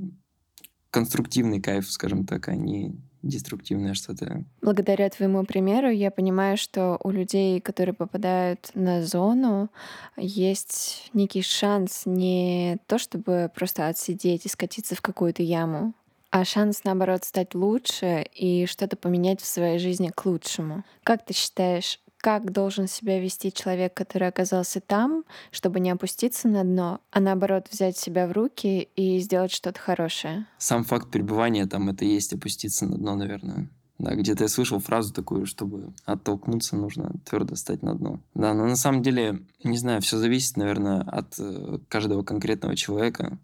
конструктивный 0.90 1.60
кайф, 1.60 1.90
скажем 1.90 2.26
так, 2.26 2.48
а 2.48 2.54
не 2.54 2.96
деструктивное 3.22 3.94
что-то. 3.94 4.44
Благодаря 4.62 5.08
твоему 5.10 5.44
примеру 5.44 5.90
я 5.90 6.10
понимаю, 6.10 6.56
что 6.56 6.98
у 7.02 7.10
людей, 7.10 7.60
которые 7.60 7.94
попадают 7.94 8.70
на 8.74 9.04
зону, 9.04 9.70
есть 10.16 11.10
некий 11.12 11.42
шанс 11.42 12.02
не 12.06 12.78
то, 12.86 12.98
чтобы 12.98 13.50
просто 13.54 13.88
отсидеть 13.88 14.46
и 14.46 14.48
скатиться 14.48 14.94
в 14.94 15.02
какую-то 15.02 15.42
яму, 15.42 15.94
а 16.36 16.44
шанс, 16.44 16.84
наоборот, 16.84 17.24
стать 17.24 17.54
лучше 17.54 18.26
и 18.34 18.66
что-то 18.66 18.94
поменять 18.98 19.40
в 19.40 19.46
своей 19.46 19.78
жизни 19.78 20.12
к 20.14 20.26
лучшему. 20.26 20.84
Как 21.02 21.24
ты 21.24 21.32
считаешь, 21.32 21.98
как 22.18 22.52
должен 22.52 22.88
себя 22.88 23.18
вести 23.18 23.50
человек, 23.50 23.94
который 23.94 24.28
оказался 24.28 24.82
там, 24.82 25.24
чтобы 25.50 25.80
не 25.80 25.90
опуститься 25.90 26.46
на 26.48 26.62
дно, 26.62 27.00
а 27.10 27.20
наоборот 27.20 27.68
взять 27.72 27.96
себя 27.96 28.26
в 28.26 28.32
руки 28.32 28.82
и 28.96 29.18
сделать 29.20 29.50
что-то 29.50 29.80
хорошее. 29.80 30.44
Сам 30.58 30.84
факт 30.84 31.10
пребывания 31.10 31.64
там 31.64 31.88
это 31.88 32.04
и 32.04 32.08
есть 32.08 32.34
опуститься 32.34 32.84
на 32.84 32.98
дно, 32.98 33.16
наверное. 33.16 33.70
Да, 33.98 34.14
где-то 34.14 34.44
я 34.44 34.48
слышал 34.48 34.78
фразу 34.78 35.14
такую, 35.14 35.46
чтобы 35.46 35.94
оттолкнуться, 36.04 36.76
нужно 36.76 37.14
твердо 37.24 37.56
стать 37.56 37.82
на 37.82 37.94
дно. 37.94 38.20
Да, 38.34 38.52
но 38.52 38.66
на 38.66 38.76
самом 38.76 39.02
деле, 39.02 39.40
не 39.64 39.78
знаю, 39.78 40.02
все 40.02 40.18
зависит, 40.18 40.58
наверное, 40.58 41.00
от 41.00 41.36
э, 41.38 41.78
каждого 41.88 42.22
конкретного 42.24 42.76
человека. 42.76 43.38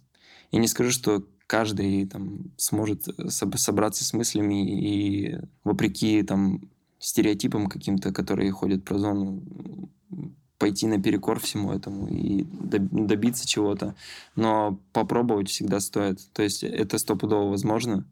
Я 0.51 0.61
не 0.61 0.69
скажу, 0.69 0.91
что 0.91 1.25
каждый 1.47 2.07
там 2.07 2.53
сможет 2.57 3.09
э, 3.09 3.29
собраться 3.29 4.05
с 4.05 4.13
мыслями 4.13 4.67
и 4.69 5.39
вопреки 5.65 6.23
там 6.23 6.61
стереотипам 6.99 7.69
каким-то, 7.69 8.13
которые 8.13 8.53
ходят 8.53 8.85
про 8.85 8.99
зону, 8.99 9.43
пойти 10.59 10.87
наперекор 10.87 11.41
всему 11.41 11.73
этому 11.73 12.07
и 12.07 12.45
добиться 12.45 13.47
чего-то. 13.47 13.97
Но 14.37 14.79
попробовать 14.93 15.49
всегда 15.49 15.81
стоит. 15.81 16.21
То 16.33 16.43
есть 16.43 16.63
это 16.63 16.99
стопудово 16.99 17.51
возможно, 17.51 18.07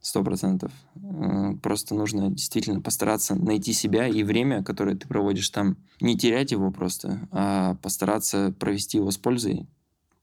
сто 0.00 0.22
процентов. 0.22 0.72
Э, 0.96 1.54
просто 1.62 1.94
нужно 1.94 2.30
действительно 2.30 2.80
постараться 2.80 3.34
найти 3.34 3.72
себя 3.72 4.06
и 4.06 4.22
время, 4.22 4.62
которое 4.62 4.96
ты 4.96 5.08
проводишь 5.08 5.50
там, 5.50 5.76
не 6.00 6.16
терять 6.16 6.52
его 6.52 6.70
просто, 6.70 7.26
а 7.30 7.74
постараться 7.76 8.54
провести 8.58 8.98
его 8.98 9.10
с 9.10 9.18
пользой, 9.18 9.66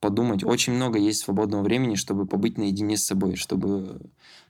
подумать. 0.01 0.43
Очень 0.43 0.73
много 0.73 0.99
есть 0.99 1.21
свободного 1.21 1.61
времени, 1.61 1.95
чтобы 1.95 2.25
побыть 2.25 2.57
наедине 2.57 2.97
с 2.97 3.05
собой, 3.05 3.35
чтобы 3.35 4.01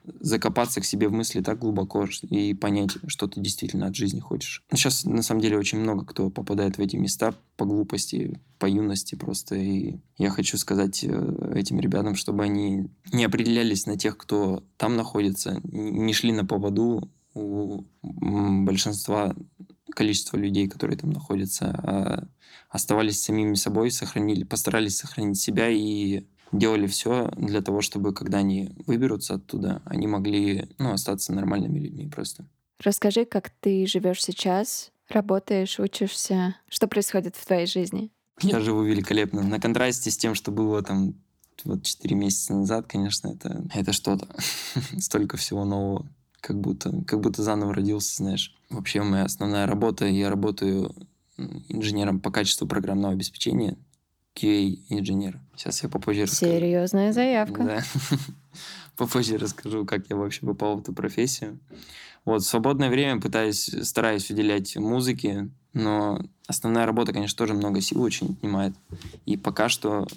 закопаться 0.04 0.82
к 0.82 0.86
себе 0.86 1.10
в 1.10 1.12
мысли 1.12 1.42
так 1.42 1.60
глубоко 1.60 2.08
и 2.24 2.56
понять, 2.56 2.92
что 3.06 3.28
ты 3.28 3.40
действительно 3.40 3.88
от 3.88 3.96
жизни 3.96 4.20
хочешь. 4.20 4.64
Сейчас, 4.74 5.04
на 5.04 5.22
самом 5.22 5.42
деле, 5.42 5.60
очень 5.60 5.78
много 5.78 6.06
кто 6.06 6.32
попадает 6.32 6.78
в 6.78 6.82
эти 6.82 6.96
места 6.96 7.36
по 7.58 7.66
глупости, 7.66 8.40
по 8.58 8.66
юности 8.66 9.16
просто. 9.16 9.56
И 9.56 9.98
я 10.18 10.30
хочу 10.32 10.58
сказать 10.58 11.04
э, 11.04 11.54
этим 11.54 11.80
ребятам, 11.80 12.16
чтобы 12.16 12.44
они 12.44 12.88
не 13.12 13.26
определялись 13.26 13.86
на 13.86 13.98
тех, 13.98 14.18
кто 14.18 14.64
там 14.78 14.96
находится, 14.96 15.62
не 15.64 16.14
шли 16.14 16.32
на 16.32 16.46
поводу 16.46 17.10
у 17.34 17.84
большинства 18.02 19.36
количества 19.92 20.38
людей, 20.38 20.68
которые 20.68 20.98
там 20.98 21.12
находятся, 21.12 21.68
а 21.84 22.28
оставались 22.70 23.22
самими 23.22 23.56
собой, 23.56 23.92
сохранили, 23.92 24.44
постарались 24.44 24.98
сохранить 24.98 25.40
себя 25.40 25.70
и 25.70 26.26
делали 26.52 26.88
все 26.88 27.32
для 27.38 27.62
того, 27.62 27.82
чтобы 27.82 28.14
когда 28.14 28.40
они 28.40 28.72
выберутся 28.86 29.36
оттуда, 29.36 29.82
они 29.86 30.08
могли 30.08 30.70
ну, 30.78 30.94
остаться 30.94 31.34
нормальными 31.34 31.80
людьми 31.80 32.08
просто. 32.08 32.46
Расскажи, 32.80 33.26
как 33.26 33.52
ты 33.60 33.86
живешь 33.86 34.24
сейчас, 34.24 34.92
работаешь, 35.08 35.80
учишься, 35.80 36.56
что 36.68 36.88
происходит 36.88 37.36
в 37.36 37.46
твоей 37.46 37.68
жизни? 37.68 38.12
Я 38.42 38.60
живу 38.60 38.82
великолепно. 38.82 39.44
На 39.44 39.60
контрасте 39.60 40.10
с 40.10 40.18
тем, 40.18 40.34
что 40.34 40.52
было 40.52 40.82
там 40.82 41.14
вот 41.64 41.84
4 41.84 42.16
месяца 42.16 42.54
назад, 42.54 42.88
конечно, 42.88 43.30
это, 43.30 43.64
это 43.74 43.94
что-то. 43.94 44.28
Столько 45.00 45.38
всего 45.38 45.64
нового. 45.64 46.08
Как 46.42 46.60
будто, 46.60 46.92
как 47.08 47.22
будто 47.22 47.44
заново 47.44 47.74
родился, 47.74 48.18
знаешь. 48.18 48.56
Вообще 48.70 49.02
моя 49.02 49.26
основная 49.26 49.68
работа, 49.68 50.06
я 50.06 50.30
работаю 50.30 50.94
инженером 51.70 52.20
по 52.20 52.32
качеству 52.32 52.68
программного 52.68 53.14
обеспечения. 53.14 53.78
QA-инженер. 54.36 55.40
Сейчас 55.56 55.84
я 55.84 55.90
попозже 55.90 56.24
расскажу. 56.24 56.52
Серьезная 56.52 57.12
заявка. 57.12 57.64
Да. 57.64 57.84
попозже 58.96 59.38
расскажу, 59.38 59.86
как 59.86 60.10
я 60.10 60.16
вообще 60.16 60.46
попал 60.46 60.78
в 60.78 60.82
эту 60.82 60.94
профессию. 60.94 61.60
Вот, 62.24 62.44
в 62.44 62.46
свободное 62.46 62.90
время 62.90 63.20
пытаюсь, 63.20 63.70
стараюсь 63.84 64.30
уделять 64.30 64.76
музыке, 64.78 65.50
но 65.74 66.22
основная 66.48 66.86
работа, 66.86 67.14
конечно, 67.14 67.38
тоже 67.38 67.54
много 67.54 67.82
сил 67.82 68.02
очень 68.02 68.32
отнимает. 68.32 68.74
И 69.26 69.38
пока 69.38 69.70
что, 69.70 70.08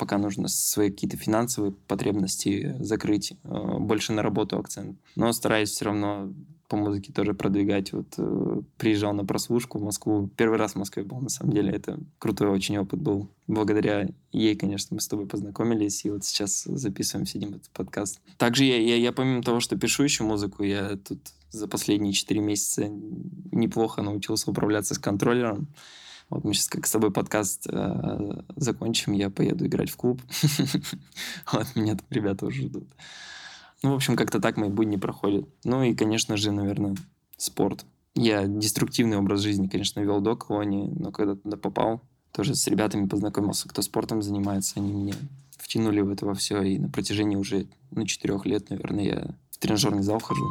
пока 0.00 0.16
нужно 0.16 0.48
свои 0.48 0.90
какие-то 0.90 1.18
финансовые 1.18 1.72
потребности 1.72 2.74
закрыть, 2.80 3.34
э, 3.44 3.78
больше 3.78 4.14
на 4.14 4.22
работу 4.22 4.58
акцент. 4.58 4.98
Но 5.14 5.30
стараюсь 5.32 5.70
все 5.70 5.84
равно 5.84 6.32
по 6.68 6.76
музыке 6.76 7.12
тоже 7.12 7.34
продвигать. 7.34 7.92
Вот 7.92 8.14
э, 8.16 8.62
приезжал 8.78 9.12
на 9.12 9.26
прослушку 9.26 9.78
в 9.78 9.82
Москву. 9.82 10.30
Первый 10.36 10.56
раз 10.56 10.72
в 10.72 10.76
Москве 10.76 11.02
был, 11.02 11.20
на 11.20 11.28
самом 11.28 11.52
деле. 11.52 11.70
Это 11.70 11.98
крутой 12.18 12.48
очень 12.48 12.78
опыт 12.78 13.02
был. 13.02 13.28
Благодаря 13.46 14.08
ей, 14.32 14.56
конечно, 14.56 14.94
мы 14.94 15.02
с 15.02 15.08
тобой 15.08 15.26
познакомились, 15.26 16.04
и 16.06 16.10
вот 16.10 16.24
сейчас 16.24 16.64
записываем, 16.64 17.26
сидим 17.26 17.50
этот 17.50 17.68
подкаст. 17.70 18.20
Также 18.38 18.64
я, 18.64 18.80
я, 18.80 18.96
я 18.96 19.12
помимо 19.12 19.42
того, 19.42 19.60
что 19.60 19.76
пишу 19.76 20.04
еще 20.04 20.24
музыку, 20.24 20.62
я 20.62 20.96
тут 20.96 21.18
за 21.50 21.68
последние 21.68 22.14
четыре 22.14 22.40
месяца 22.40 22.88
неплохо 23.52 24.00
научился 24.00 24.50
управляться 24.50 24.94
с 24.94 24.98
контроллером. 24.98 25.68
Вот 26.30 26.44
мы 26.44 26.54
сейчас 26.54 26.68
как 26.68 26.86
с 26.86 26.90
тобой 26.92 27.10
подкаст 27.10 27.66
э, 27.68 28.42
закончим, 28.56 29.12
я 29.12 29.30
поеду 29.30 29.66
играть 29.66 29.90
в 29.90 29.96
клуб. 29.96 30.22
Вот 31.52 31.66
меня 31.74 31.96
там 31.96 32.06
ребята 32.08 32.46
уже 32.46 32.62
ждут. 32.62 32.88
Ну, 33.82 33.90
в 33.90 33.94
общем, 33.94 34.16
как-то 34.16 34.40
так 34.40 34.56
мои 34.56 34.68
будни 34.68 34.96
проходят. 34.96 35.48
Ну 35.64 35.82
и, 35.82 35.94
конечно 35.94 36.36
же, 36.36 36.52
наверное, 36.52 36.96
спорт. 37.36 37.84
Я 38.14 38.46
деструктивный 38.46 39.16
образ 39.16 39.40
жизни, 39.40 39.66
конечно, 39.66 40.00
вел 40.00 40.20
до 40.20 40.36
колонии, 40.36 40.88
но 40.96 41.10
когда 41.10 41.34
туда 41.34 41.56
попал, 41.56 42.02
тоже 42.32 42.54
с 42.54 42.66
ребятами 42.68 43.06
познакомился, 43.06 43.68
кто 43.68 43.82
спортом 43.82 44.22
занимается, 44.22 44.74
они 44.78 44.92
меня 44.92 45.14
втянули 45.56 46.00
в 46.00 46.10
это 46.10 46.26
во 46.26 46.34
все, 46.34 46.62
и 46.62 46.78
на 46.78 46.88
протяжении 46.88 47.36
уже, 47.36 47.66
ну, 47.90 48.04
четырех 48.06 48.46
лет, 48.46 48.70
наверное, 48.70 49.04
я 49.04 49.34
в 49.50 49.58
тренажерный 49.58 50.02
зал 50.02 50.20
хожу. 50.20 50.48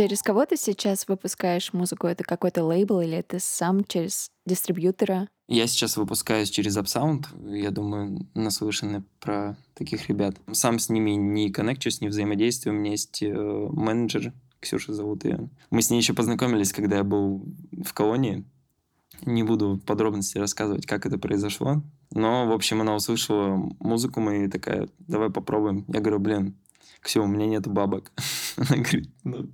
Через 0.00 0.22
кого 0.22 0.46
ты 0.46 0.56
сейчас 0.56 1.06
выпускаешь 1.08 1.74
музыку? 1.74 2.06
Это 2.06 2.24
какой-то 2.24 2.64
лейбл 2.64 3.02
или 3.02 3.18
это 3.18 3.38
сам 3.38 3.84
через 3.84 4.30
дистрибьютора? 4.46 5.28
Я 5.46 5.66
сейчас 5.66 5.98
выпускаюсь 5.98 6.48
через 6.48 6.78
Upsound. 6.78 7.26
Я 7.54 7.70
думаю, 7.70 8.26
наслышаны 8.32 9.04
про 9.20 9.58
таких 9.74 10.08
ребят. 10.08 10.36
Сам 10.52 10.78
с 10.78 10.88
ними 10.88 11.10
не 11.10 11.50
коннекчусь, 11.50 12.00
не 12.00 12.08
взаимодействую. 12.08 12.74
У 12.74 12.78
меня 12.78 12.92
есть 12.92 13.22
э, 13.22 13.28
менеджер, 13.30 14.32
Ксюша 14.60 14.94
зовут 14.94 15.26
ее. 15.26 15.50
Мы 15.68 15.82
с 15.82 15.90
ней 15.90 15.98
еще 15.98 16.14
познакомились, 16.14 16.72
когда 16.72 16.96
я 16.96 17.04
был 17.04 17.44
в 17.70 17.92
колонии. 17.92 18.46
Не 19.26 19.42
буду 19.42 19.82
подробности 19.84 20.38
рассказывать, 20.38 20.86
как 20.86 21.04
это 21.04 21.18
произошло. 21.18 21.82
Но, 22.10 22.46
в 22.46 22.52
общем, 22.52 22.80
она 22.80 22.94
услышала 22.94 23.70
музыку 23.80 24.20
мою 24.20 24.46
и 24.46 24.50
такая, 24.50 24.88
давай 25.00 25.28
попробуем. 25.28 25.84
Я 25.88 26.00
говорю, 26.00 26.20
блин, 26.20 26.56
Ксю, 27.02 27.22
у 27.22 27.26
меня 27.26 27.46
нет 27.46 27.66
бабок. 27.66 28.12
Она 28.60 28.82
говорит, 28.82 29.10
ну, 29.24 29.48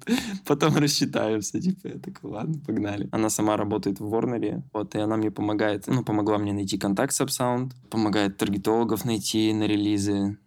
потом 0.44 0.76
рассчитаемся. 0.76 1.60
Типа, 1.60 1.86
я 1.86 1.98
такой, 1.98 2.30
ладно, 2.30 2.60
погнали. 2.66 3.08
Она 3.12 3.30
сама 3.30 3.56
работает 3.56 4.00
в 4.00 4.08
Ворнере, 4.08 4.64
вот, 4.72 4.96
и 4.96 4.98
она 4.98 5.16
мне 5.16 5.30
помогает, 5.30 5.86
ну, 5.86 6.02
помогла 6.02 6.38
мне 6.38 6.52
найти 6.52 6.76
контакт 6.76 7.12
с 7.12 7.20
Upsound, 7.20 7.70
помогает 7.88 8.36
таргетологов 8.36 9.04
найти 9.04 9.52
на 9.52 9.64
релизы, 9.64 10.38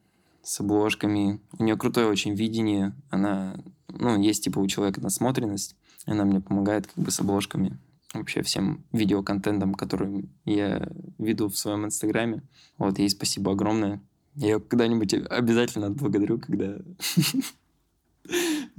с 0.44 0.60
обложками. 0.60 1.40
У 1.58 1.64
нее 1.64 1.78
крутое 1.78 2.08
очень 2.08 2.34
видение. 2.34 2.94
Она, 3.10 3.56
ну, 3.88 4.22
есть 4.22 4.44
типа 4.44 4.60
у 4.60 4.68
человека 4.68 5.00
насмотренность. 5.00 5.76
Она 6.06 6.26
мне 6.26 6.42
помогает 6.42 6.88
как 6.88 7.04
бы 7.04 7.12
с 7.12 7.20
обложками. 7.20 7.78
Вообще 8.14 8.42
всем 8.42 8.84
видеоконтентом, 8.92 9.76
который 9.76 10.30
я 10.46 10.90
веду 11.20 11.50
в 11.50 11.58
своем 11.58 11.86
инстаграме. 11.86 12.42
Вот, 12.78 12.98
ей 12.98 13.10
спасибо 13.10 13.52
огромное. 13.52 14.02
Я 14.36 14.48
ее 14.48 14.60
когда-нибудь 14.60 15.14
обязательно 15.14 15.88
отблагодарю, 15.88 16.40
когда... 16.40 16.78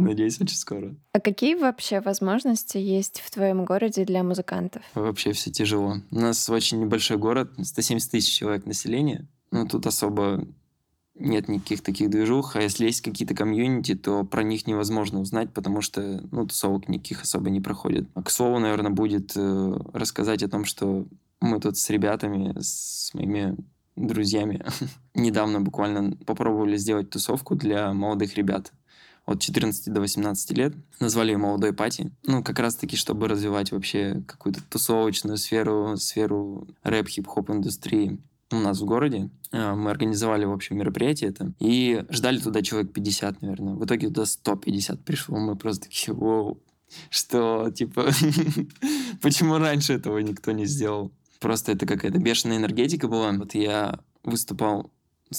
Надеюсь, 0.01 0.41
очень 0.41 0.57
скоро. 0.57 0.95
А 1.13 1.21
какие 1.21 1.55
вообще 1.55 2.01
возможности 2.01 2.79
есть 2.79 3.21
в 3.21 3.31
твоем 3.31 3.65
городе 3.65 4.05
для 4.05 4.23
музыкантов? 4.23 4.83
Вообще 4.95 5.33
все 5.33 5.51
тяжело. 5.51 5.97
У 6.11 6.19
нас 6.19 6.49
очень 6.49 6.81
небольшой 6.81 7.19
город, 7.19 7.53
170 7.63 8.11
тысяч 8.11 8.35
человек 8.35 8.65
населения. 8.65 9.29
Ну, 9.51 9.69
тут 9.69 9.87
особо 9.87 10.47
нет 11.15 11.49
никаких 11.49 11.83
таких 11.83 12.09
движух, 12.09 12.57
а 12.57 12.63
если 12.63 12.87
есть 12.87 13.03
какие-то 13.03 13.35
комьюнити, 13.35 13.95
то 13.95 14.25
про 14.25 14.43
них 14.43 14.67
невозможно 14.67 15.21
узнать, 15.21 15.53
потому 15.53 15.83
что, 15.83 16.27
ну, 16.31 16.47
тусовок 16.47 16.89
никаких 16.89 17.23
особо 17.23 17.51
не 17.51 17.61
проходит. 17.61 18.09
А 18.15 18.23
к 18.23 18.31
слову, 18.31 18.59
наверное, 18.59 18.91
будет 18.91 19.33
э, 19.37 19.75
рассказать 19.93 20.43
о 20.43 20.49
том, 20.49 20.65
что 20.65 21.07
мы 21.41 21.61
тут 21.61 21.77
с 21.77 21.91
ребятами, 21.91 22.55
с 22.59 23.13
моими 23.13 23.57
друзьями 23.97 24.65
недавно 25.15 25.61
буквально 25.61 26.17
попробовали 26.25 26.79
сделать 26.79 27.11
тусовку 27.11 27.55
для 27.55 27.93
молодых 27.93 28.37
ребят 28.37 28.73
от 29.31 29.41
14 29.41 29.93
до 29.93 30.01
18 30.01 30.51
лет. 30.53 30.75
Назвали 30.99 31.33
ее 31.33 31.39
«Молодой 31.39 31.73
пати». 31.73 32.11
Ну, 32.25 32.43
как 32.43 32.59
раз-таки, 32.59 32.97
чтобы 32.97 33.29
развивать 33.29 33.73
вообще 33.73 34.23
какую-то 34.27 34.61
тусовочную 34.69 35.37
сферу, 35.37 35.97
сферу 35.97 36.67
рэп-хип-хоп 36.83 37.51
индустрии 37.51 38.19
у 38.53 38.57
нас 38.57 38.81
в 38.81 38.85
городе. 38.85 39.31
А, 39.53 39.75
мы 39.75 39.91
организовали, 39.91 40.45
в 40.45 40.53
общем, 40.53 40.77
мероприятие 40.79 41.31
это. 41.31 41.53
И 41.61 42.05
ждали 42.11 42.39
туда 42.39 42.63
человек 42.63 42.93
50, 42.93 43.43
наверное. 43.43 43.75
В 43.75 43.85
итоге 43.85 44.09
туда 44.09 44.27
150 44.27 45.05
пришло. 45.05 45.39
Мы 45.39 45.57
просто 45.57 45.85
такие, 45.85 46.13
воу, 46.13 46.61
что, 47.11 47.71
типа, 47.71 48.11
почему 49.23 49.59
раньше 49.59 49.95
этого 49.95 50.19
никто 50.19 50.53
не 50.53 50.67
сделал? 50.67 51.13
Просто 51.39 51.73
это 51.73 51.87
какая-то 51.87 52.19
бешеная 52.19 52.59
энергетика 52.59 53.09
была. 53.09 53.33
Вот 53.33 53.55
я 53.55 54.01
выступал 54.25 54.91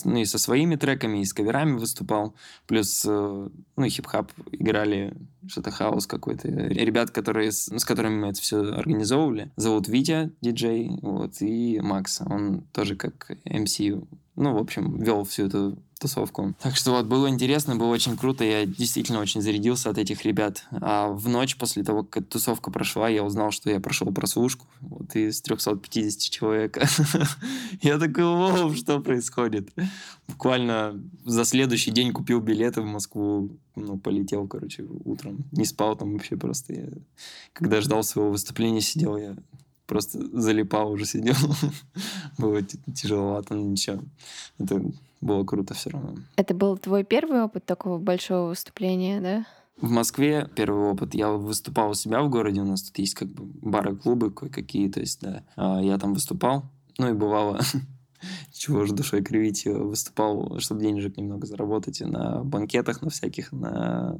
ну, 0.03 0.17
и 0.17 0.25
со 0.25 0.37
своими 0.37 0.75
треками, 0.75 1.19
и 1.19 1.25
с 1.25 1.33
каверами 1.33 1.77
выступал. 1.77 2.35
Плюс, 2.67 3.05
э, 3.07 3.49
ну, 3.75 3.85
хип-хоп 3.85 4.31
играли, 4.51 5.13
что-то 5.47 5.71
хаус 5.71 6.07
какой-то. 6.07 6.47
Ребят, 6.47 7.11
которые, 7.11 7.51
с 7.51 7.85
которыми 7.85 8.15
мы 8.15 8.27
это 8.29 8.41
все 8.41 8.61
организовывали, 8.61 9.51
зовут 9.55 9.87
Витя, 9.87 10.31
диджей, 10.41 10.89
вот, 11.01 11.41
и 11.41 11.79
Макс. 11.81 12.21
Он 12.21 12.61
тоже 12.71 12.95
как 12.95 13.31
MC, 13.45 14.07
ну, 14.35 14.53
в 14.53 14.57
общем, 14.57 14.99
вел 14.99 15.23
всю 15.23 15.47
эту 15.47 15.77
тусовку. 16.01 16.53
Так 16.61 16.75
что 16.75 16.91
вот 16.91 17.05
было 17.05 17.29
интересно, 17.29 17.75
было 17.75 17.89
очень 17.89 18.17
круто, 18.17 18.43
я 18.43 18.65
действительно 18.65 19.19
очень 19.19 19.41
зарядился 19.41 19.89
от 19.89 19.97
этих 19.97 20.25
ребят. 20.25 20.65
А 20.71 21.09
в 21.09 21.29
ночь 21.29 21.55
после 21.55 21.83
того, 21.83 22.03
как 22.03 22.27
тусовка 22.27 22.71
прошла, 22.71 23.07
я 23.07 23.23
узнал, 23.23 23.51
что 23.51 23.69
я 23.69 23.79
прошел 23.79 24.11
прослушку, 24.11 24.65
вот 24.81 25.15
из 25.15 25.41
350 25.41 26.31
человек. 26.31 26.77
Я 27.81 27.99
такой, 27.99 28.23
вау, 28.23 28.73
что 28.73 28.99
происходит? 28.99 29.69
Буквально 30.27 30.99
за 31.25 31.45
следующий 31.45 31.91
день 31.91 32.11
купил 32.11 32.39
билеты 32.39 32.81
в 32.81 32.85
Москву, 32.85 33.57
ну, 33.75 33.97
полетел, 33.97 34.47
короче, 34.47 34.85
утром. 35.05 35.45
Не 35.51 35.65
спал 35.65 35.95
там 35.95 36.13
вообще 36.13 36.35
просто. 36.35 36.89
Когда 37.53 37.81
ждал 37.81 38.03
своего 38.03 38.31
выступления, 38.31 38.81
сидел 38.81 39.17
я 39.17 39.35
просто 39.91 40.19
залипал, 40.39 40.93
уже 40.93 41.03
сидел. 41.03 41.35
Было 42.37 42.61
тяжеловато, 42.61 43.55
но 43.55 43.61
ничего. 43.61 43.99
Это 44.57 44.81
было 45.19 45.43
круто 45.43 45.73
все 45.73 45.89
равно. 45.89 46.15
Это 46.37 46.53
был 46.53 46.77
твой 46.77 47.03
первый 47.03 47.43
опыт 47.43 47.65
такого 47.65 47.99
большого 47.99 48.47
выступления, 48.47 49.19
да? 49.19 49.45
В 49.81 49.91
Москве 49.91 50.49
первый 50.55 50.89
опыт. 50.89 51.13
Я 51.13 51.31
выступал 51.31 51.89
у 51.89 51.93
себя 51.93 52.21
в 52.21 52.29
городе. 52.29 52.61
У 52.61 52.65
нас 52.65 52.83
тут 52.83 52.99
есть 52.99 53.15
как 53.15 53.27
бы 53.27 53.43
бары, 53.43 53.97
клубы 53.97 54.31
кое-какие. 54.31 54.87
То 54.89 55.01
есть, 55.01 55.19
да, 55.21 55.43
а, 55.57 55.81
я 55.81 55.97
там 55.97 56.13
выступал. 56.13 56.63
Ну 56.97 57.09
и 57.09 57.13
бывало, 57.13 57.59
чего 58.51 58.85
же 58.85 58.93
душой 58.93 59.21
кривить, 59.21 59.65
выступал, 59.65 60.59
чтобы 60.59 60.81
денежек 60.81 61.17
немного 61.17 61.45
заработать 61.47 62.01
на 62.01 62.43
банкетах, 62.43 63.01
на 63.01 63.09
всяких, 63.09 63.51
на 63.51 64.19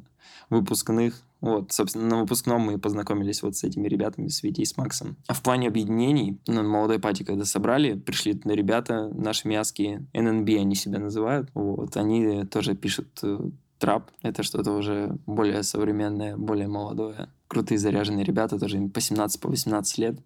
выпускных. 0.50 1.20
Вот, 1.40 1.72
собственно, 1.72 2.06
на 2.06 2.20
выпускном 2.20 2.62
мы 2.62 2.78
познакомились 2.78 3.42
вот 3.42 3.56
с 3.56 3.64
этими 3.64 3.88
ребятами, 3.88 4.28
с 4.28 4.42
Витей 4.42 4.62
и 4.62 4.66
с 4.66 4.76
Максом. 4.76 5.16
А 5.26 5.34
в 5.34 5.42
плане 5.42 5.68
объединений, 5.68 6.38
на 6.46 6.62
молодой 6.62 7.00
пати, 7.00 7.24
когда 7.24 7.44
собрали, 7.44 7.94
пришли 7.94 8.40
на 8.44 8.52
ребята, 8.52 9.08
наши 9.08 9.48
мяски, 9.48 10.06
ННБ 10.14 10.48
они 10.48 10.74
себя 10.74 11.00
называют, 11.00 11.50
вот, 11.54 11.96
они 11.96 12.44
тоже 12.44 12.76
пишут 12.76 13.08
э, 13.22 13.38
трап. 13.78 14.10
Это 14.22 14.44
что-то 14.44 14.72
уже 14.72 15.16
более 15.26 15.64
современное, 15.64 16.36
более 16.36 16.68
молодое. 16.68 17.28
Крутые 17.48 17.78
заряженные 17.78 18.24
ребята, 18.24 18.58
тоже 18.58 18.76
им 18.76 18.90
по 18.90 19.00
17, 19.00 19.40
по 19.40 19.48
18 19.48 19.98
лет. 19.98 20.20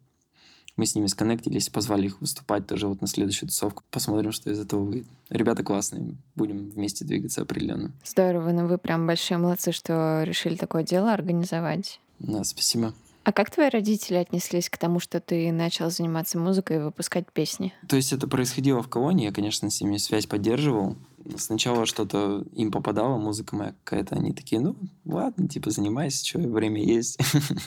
Мы 0.76 0.84
с 0.84 0.94
ними 0.94 1.06
сконнектились, 1.06 1.70
позвали 1.70 2.06
их 2.06 2.20
выступать 2.20 2.66
тоже 2.66 2.86
вот 2.86 3.00
на 3.00 3.06
следующую 3.06 3.48
тусовку. 3.48 3.82
Посмотрим, 3.90 4.32
что 4.32 4.50
из 4.50 4.60
этого 4.60 4.84
выйдет. 4.84 5.06
Ребята 5.30 5.62
классные, 5.62 6.16
будем 6.34 6.70
вместе 6.70 7.04
двигаться 7.04 7.42
определенно. 7.42 7.92
Здорово, 8.04 8.50
ну 8.52 8.66
вы 8.66 8.76
прям 8.76 9.06
большие 9.06 9.38
молодцы, 9.38 9.72
что 9.72 10.22
решили 10.24 10.56
такое 10.56 10.82
дело 10.82 11.12
организовать. 11.12 12.00
Да, 12.18 12.44
спасибо. 12.44 12.92
А 13.26 13.32
как 13.32 13.50
твои 13.50 13.68
родители 13.68 14.14
отнеслись 14.14 14.70
к 14.70 14.78
тому, 14.78 15.00
что 15.00 15.18
ты 15.18 15.50
начал 15.50 15.90
заниматься 15.90 16.38
музыкой 16.38 16.76
и 16.76 16.80
выпускать 16.80 17.32
песни? 17.32 17.74
То 17.88 17.96
есть 17.96 18.12
это 18.12 18.28
происходило 18.28 18.84
в 18.84 18.88
колонии, 18.88 19.24
я, 19.24 19.32
конечно, 19.32 19.68
с 19.68 19.80
ними 19.80 19.96
связь 19.96 20.26
поддерживал. 20.26 20.96
Сначала 21.36 21.86
что-то 21.86 22.44
им 22.52 22.70
попадало, 22.70 23.18
музыка 23.18 23.56
моя 23.56 23.74
какая-то, 23.82 24.14
они 24.14 24.32
такие, 24.32 24.60
ну, 24.60 24.76
ладно, 25.04 25.48
типа, 25.48 25.70
занимайся, 25.70 26.24
что, 26.24 26.38
время 26.38 26.80
есть. 26.80 27.18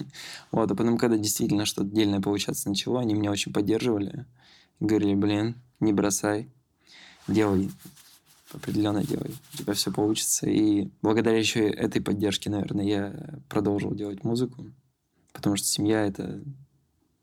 вот, 0.53 0.71
а 0.71 0.75
потом, 0.75 0.97
когда 0.97 1.17
действительно 1.17 1.65
что-то 1.65 1.89
дельное 1.89 2.21
получаться 2.21 2.69
начало, 2.69 3.01
они 3.01 3.13
меня 3.13 3.29
очень 3.29 3.51
поддерживали. 3.51 4.25
Говорили, 4.79 5.13
блин, 5.13 5.55
не 5.81 5.91
бросай, 5.91 6.47
делай, 7.27 7.69
определенно 8.53 9.03
делай, 9.03 9.33
у 9.55 9.57
тебя 9.57 9.73
все 9.73 9.91
получится. 9.91 10.49
И 10.49 10.87
благодаря 11.01 11.37
еще 11.37 11.67
этой 11.67 12.01
поддержке, 12.01 12.49
наверное, 12.49 12.85
я 12.85 13.41
продолжил 13.49 13.93
делать 13.93 14.23
музыку 14.23 14.63
потому 15.39 15.55
что 15.55 15.67
семья 15.67 16.05
это, 16.05 16.41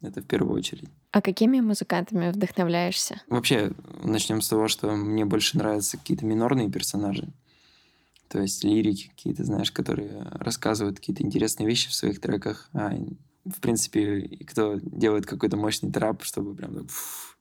это 0.00 0.22
в 0.22 0.26
первую 0.26 0.56
очередь. 0.56 0.88
А 1.12 1.20
какими 1.20 1.60
музыкантами 1.60 2.30
вдохновляешься? 2.30 3.20
Вообще, 3.28 3.72
начнем 4.02 4.40
с 4.40 4.48
того, 4.48 4.68
что 4.68 4.90
мне 4.92 5.26
больше 5.26 5.58
нравятся 5.58 5.98
какие-то 5.98 6.24
минорные 6.24 6.70
персонажи. 6.70 7.28
То 8.28 8.40
есть 8.40 8.64
лирики 8.64 9.10
какие-то, 9.14 9.44
знаешь, 9.44 9.70
которые 9.70 10.22
рассказывают 10.32 10.98
какие-то 10.98 11.22
интересные 11.22 11.66
вещи 11.66 11.90
в 11.90 11.94
своих 11.94 12.20
треках. 12.20 12.70
А, 12.72 12.92
в 13.44 13.60
принципе, 13.60 14.22
кто 14.46 14.78
делает 14.82 15.26
какой-то 15.26 15.56
мощный 15.56 15.92
трап, 15.92 16.24
чтобы 16.24 16.54
прям 16.54 16.74
так... 16.74 16.90
Фу, 16.90 17.36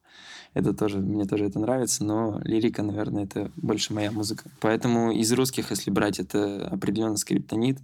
это 0.52 0.72
тоже, 0.72 0.98
мне 0.98 1.26
тоже 1.26 1.44
это 1.44 1.58
нравится, 1.58 2.04
но 2.04 2.40
лирика, 2.44 2.82
наверное, 2.82 3.24
это 3.24 3.50
больше 3.56 3.92
моя 3.92 4.10
музыка. 4.10 4.44
Поэтому 4.60 5.12
из 5.12 5.30
русских, 5.32 5.70
если 5.70 5.90
брать, 5.90 6.18
это 6.18 6.68
определенно 6.68 7.16
скриптонит, 7.16 7.78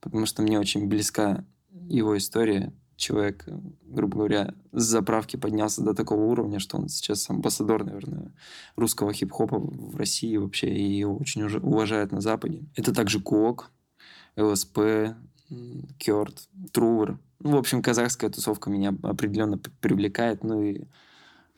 потому 0.00 0.26
что 0.26 0.42
мне 0.42 0.60
очень 0.60 0.86
близка 0.86 1.44
его 1.88 2.16
история. 2.16 2.72
Человек, 2.96 3.44
грубо 3.82 4.18
говоря, 4.18 4.54
с 4.72 4.84
заправки 4.84 5.36
поднялся 5.36 5.82
до 5.82 5.94
такого 5.94 6.22
уровня, 6.22 6.60
что 6.60 6.76
он 6.76 6.88
сейчас 6.88 7.28
амбассадор, 7.28 7.84
наверное, 7.84 8.32
русского 8.76 9.12
хип-хопа 9.12 9.58
в 9.58 9.96
России 9.96 10.36
вообще, 10.36 10.68
и 10.72 10.98
его 10.98 11.16
очень 11.16 11.42
уважают 11.42 12.12
на 12.12 12.20
Западе. 12.20 12.62
Это 12.76 12.94
также 12.94 13.20
Куок, 13.20 13.72
ЛСП, 14.36 14.78
Кёрт, 15.98 16.48
Трувер. 16.72 17.18
Ну, 17.40 17.50
в 17.50 17.56
общем, 17.56 17.82
казахская 17.82 18.30
тусовка 18.30 18.70
меня 18.70 18.94
определенно 19.02 19.58
привлекает. 19.80 20.44
Ну 20.44 20.62
и 20.62 20.84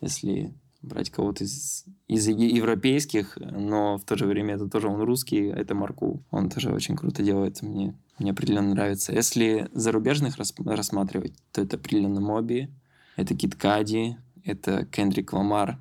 если 0.00 0.54
брать 0.86 1.10
кого-то 1.10 1.44
из, 1.44 1.84
из 2.08 2.26
европейских, 2.28 3.36
но 3.36 3.98
в 3.98 4.04
то 4.04 4.16
же 4.16 4.26
время 4.26 4.54
это 4.54 4.68
тоже 4.68 4.88
он 4.88 5.00
русский, 5.02 5.48
это 5.48 5.74
Марку. 5.74 6.22
Он 6.30 6.48
тоже 6.48 6.72
очень 6.72 6.96
круто 6.96 7.22
делает, 7.22 7.62
мне, 7.62 7.94
мне 8.18 8.30
определенно 8.30 8.70
нравится. 8.70 9.12
Если 9.12 9.68
зарубежных 9.72 10.36
рас, 10.36 10.54
рассматривать, 10.64 11.34
то 11.52 11.60
это 11.60 11.76
определенно 11.76 12.20
Моби, 12.20 12.68
это 13.16 13.34
Kid 13.34 13.54
Cudi, 13.56 14.16
это 14.44 14.86
Kendrick 14.86 15.32
Lamar, 15.32 15.78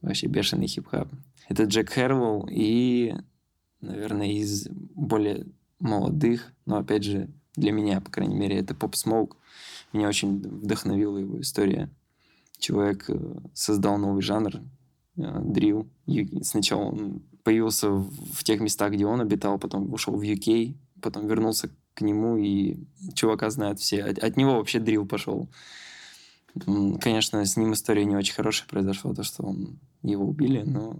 вообще 0.00 0.28
бешеный 0.28 0.66
хип-хоп. 0.66 1.08
Это 1.48 1.64
Jack 1.64 1.90
Harlow 1.90 2.48
и, 2.50 3.14
наверное, 3.80 4.28
из 4.28 4.68
более 4.70 5.46
молодых, 5.80 6.52
но 6.66 6.76
опять 6.76 7.04
же, 7.04 7.28
для 7.56 7.72
меня, 7.72 8.00
по 8.00 8.10
крайней 8.10 8.36
мере, 8.36 8.58
это 8.58 8.74
Pop 8.74 8.94
Smoke. 8.94 9.36
Меня 9.92 10.08
очень 10.08 10.38
вдохновила 10.38 11.18
его 11.18 11.40
история 11.40 11.90
человек 12.58 13.08
э, 13.08 13.18
создал 13.54 13.98
новый 13.98 14.22
жанр, 14.22 14.56
э, 15.16 15.40
дрилл. 15.44 15.88
Сначала 16.42 16.84
он 16.84 17.22
появился 17.44 17.90
в 17.90 18.44
тех 18.44 18.60
местах, 18.60 18.92
где 18.92 19.06
он 19.06 19.20
обитал, 19.20 19.58
потом 19.58 19.92
ушел 19.92 20.14
в 20.14 20.22
UK, 20.22 20.74
потом 21.00 21.26
вернулся 21.26 21.70
к 21.94 22.00
нему, 22.00 22.36
и 22.36 22.76
чувака 23.14 23.50
знают 23.50 23.80
все. 23.80 24.04
От, 24.04 24.18
от 24.18 24.36
него 24.36 24.56
вообще 24.56 24.78
дрил 24.78 25.06
пошел. 25.06 25.48
Конечно, 27.00 27.44
с 27.44 27.56
ним 27.56 27.72
история 27.72 28.04
не 28.04 28.16
очень 28.16 28.34
хорошая 28.34 28.68
произошла, 28.68 29.14
то, 29.14 29.22
что 29.22 29.44
он, 29.44 29.78
его 30.02 30.24
убили, 30.24 30.62
но 30.62 30.96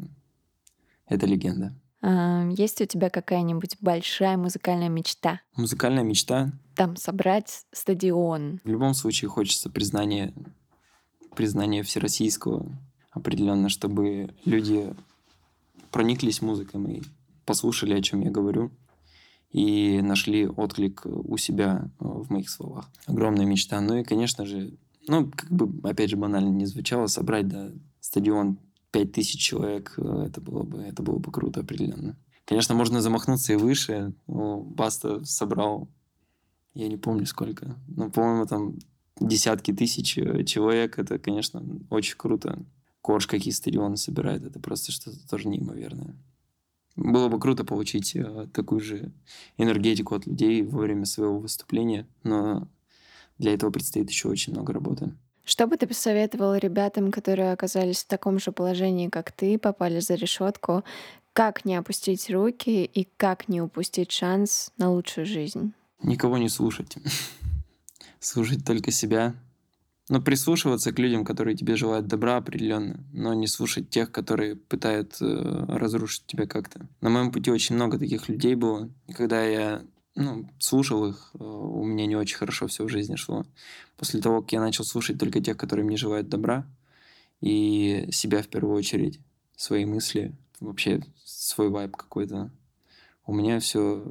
это 1.07 1.27
легенда. 1.27 1.73
А, 2.01 2.49
есть 2.57 2.81
у 2.81 2.87
тебя 2.87 3.11
какая-нибудь 3.11 3.77
большая 3.81 4.37
музыкальная 4.37 4.88
мечта? 4.88 5.40
Музыкальная 5.57 6.05
мечта? 6.05 6.53
Там 6.75 6.97
собрать 6.97 7.64
стадион. 7.73 8.61
В 8.64 8.68
любом 8.68 8.94
случае 8.94 9.29
хочется 9.29 9.68
признания, 9.68 10.33
признания 11.35 11.83
всероссийского 11.83 12.67
определенно, 13.11 13.69
чтобы 13.69 14.35
люди 14.45 14.95
прониклись 15.91 16.43
музыкой 16.43 16.83
и 16.85 17.03
послушали, 17.45 17.95
о 17.95 18.03
чем 18.03 18.21
я 18.21 18.31
говорю, 18.31 18.71
и 19.51 20.01
нашли 20.03 20.47
отклик 20.47 21.03
у 21.05 21.37
себя 21.38 21.91
э, 22.01 22.05
в 22.05 22.31
моих 22.31 22.51
словах. 22.51 22.91
Огромная 23.07 23.47
мечта. 23.47 23.81
Ну 23.81 23.97
и, 23.97 24.05
конечно 24.05 24.45
же, 24.45 24.75
ну, 25.07 25.31
как 25.31 25.51
бы, 25.51 25.88
опять 25.88 26.11
же, 26.11 26.17
банально 26.17 26.51
не 26.51 26.67
звучало, 26.67 27.07
собрать, 27.07 27.49
да, 27.49 27.71
стадион 28.01 28.59
5000 28.91 29.41
человек, 29.41 29.95
э, 29.97 30.25
это 30.27 30.41
было 30.41 30.62
бы, 30.62 30.83
это 30.83 31.03
было 31.03 31.19
бы 31.19 31.33
круто 31.33 31.61
определенно. 31.61 32.17
Конечно, 32.45 32.75
можно 32.75 33.01
замахнуться 33.01 33.55
и 33.55 33.57
выше. 33.57 34.14
но 34.27 34.61
Баста 34.61 35.25
собрал, 35.25 35.88
я 36.75 36.88
не 36.88 36.97
помню 36.97 37.27
сколько, 37.27 37.77
но, 37.88 38.11
по-моему, 38.11 38.47
там 38.47 38.79
десятки 39.21 39.73
тысяч 39.73 40.19
э, 40.19 40.45
человек. 40.45 40.99
Это, 40.99 41.19
конечно, 41.19 41.63
очень 41.91 42.17
круто. 42.17 42.59
Корж 43.01 43.27
какие 43.27 43.53
стадионы 43.53 43.97
собирает, 43.97 44.45
это 44.45 44.59
просто 44.61 44.93
что-то 44.93 45.17
тоже 45.29 45.49
неимоверное. 45.49 46.15
Было 46.97 47.29
бы 47.29 47.39
круто 47.39 47.65
получить 47.65 48.17
э, 48.17 48.49
такую 48.53 48.81
же 48.81 49.13
энергетику 49.57 50.15
от 50.17 50.27
людей 50.27 50.63
во 50.63 50.81
время 50.81 51.05
своего 51.05 51.39
выступления, 51.39 52.07
но 52.25 52.69
для 53.39 53.55
этого 53.55 53.71
предстоит 53.71 54.11
еще 54.11 54.29
очень 54.29 54.53
много 54.53 54.73
работы. 54.73 55.15
Что 55.45 55.67
бы 55.67 55.77
ты 55.77 55.87
посоветовал 55.87 56.57
ребятам, 56.57 57.11
которые 57.11 57.53
оказались 57.53 58.05
в 58.05 58.07
таком 58.07 58.39
же 58.39 58.53
положении, 58.53 59.09
как 59.09 59.33
ты, 59.33 59.59
попали 59.59 60.01
за 60.01 60.15
решетку, 60.15 60.85
как 61.33 61.65
не 61.65 61.77
опустить 61.77 62.29
руки 62.31 62.85
и 62.85 63.09
как 63.17 63.49
не 63.49 63.63
упустить 63.63 64.11
шанс 64.11 64.73
на 64.77 64.91
лучшую 64.91 65.25
жизнь? 65.25 65.73
Никого 66.03 66.37
не 66.37 66.49
слушать. 66.49 66.97
Слушать 68.21 68.65
только 68.65 68.91
себя. 68.91 69.35
Но 70.09 70.23
прислушиваться 70.23 70.93
к 70.93 70.99
людям, 70.99 71.25
которые 71.25 71.55
тебе 71.55 71.77
желают 71.77 72.07
добра 72.07 72.39
определенно, 72.39 73.05
но 73.13 73.35
не 73.35 73.47
слушать 73.47 73.91
тех, 73.91 74.11
которые 74.11 74.57
пытаются 74.57 75.27
э, 75.27 75.77
разрушить 75.77 76.25
тебя 76.27 76.47
как-то. 76.47 76.87
На 77.03 77.11
моем 77.11 77.31
пути 77.31 77.51
очень 77.51 77.75
много 77.75 77.99
таких 77.99 78.29
людей 78.29 78.55
было. 78.55 78.89
И 79.07 79.13
когда 79.13 79.45
я 79.45 79.83
ну, 80.15 80.49
слушал 80.59 81.07
их, 81.07 81.31
э, 81.35 81.45
у 81.45 81.85
меня 81.85 82.07
не 82.07 82.17
очень 82.17 82.39
хорошо 82.39 82.67
все 82.69 82.85
в 82.85 82.89
жизни 82.89 83.17
шло. 83.17 83.45
После 83.99 84.21
того, 84.21 84.41
как 84.41 84.53
я 84.53 84.61
начал 84.61 84.85
слушать 84.85 85.19
только 85.19 85.41
тех, 85.43 85.59
которые 85.59 85.85
мне 85.85 85.99
желают 85.99 86.31
добра, 86.31 86.67
и 87.41 88.09
себя 88.11 88.43
в 88.43 88.49
первую 88.49 88.77
очередь, 88.77 89.21
свои 89.57 89.85
мысли, 89.85 90.33
вообще 90.61 91.03
свой 91.25 91.69
вайб 91.69 91.95
какой-то, 91.97 92.51
у 93.27 93.35
меня 93.35 93.61
все 93.61 94.03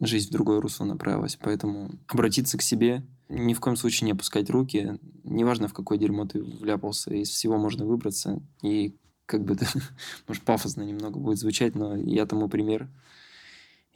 жизнь 0.00 0.28
в 0.28 0.32
другое 0.32 0.60
русло 0.60 0.84
направилась. 0.84 1.38
Поэтому 1.40 1.90
обратиться 2.08 2.58
к 2.58 2.62
себе, 2.62 3.02
ни 3.28 3.54
в 3.54 3.60
коем 3.60 3.76
случае 3.76 4.06
не 4.06 4.12
опускать 4.12 4.50
руки, 4.50 4.98
неважно, 5.24 5.68
в 5.68 5.74
какое 5.74 5.98
дерьмо 5.98 6.26
ты 6.26 6.42
вляпался, 6.42 7.14
из 7.14 7.30
всего 7.30 7.58
можно 7.58 7.84
выбраться. 7.84 8.40
И 8.62 8.96
как 9.26 9.44
бы 9.44 9.54
это, 9.54 9.66
может, 10.28 10.42
пафосно 10.44 10.82
немного 10.82 11.18
будет 11.18 11.38
звучать, 11.38 11.74
но 11.74 11.96
я 11.96 12.26
тому 12.26 12.48
пример 12.48 12.88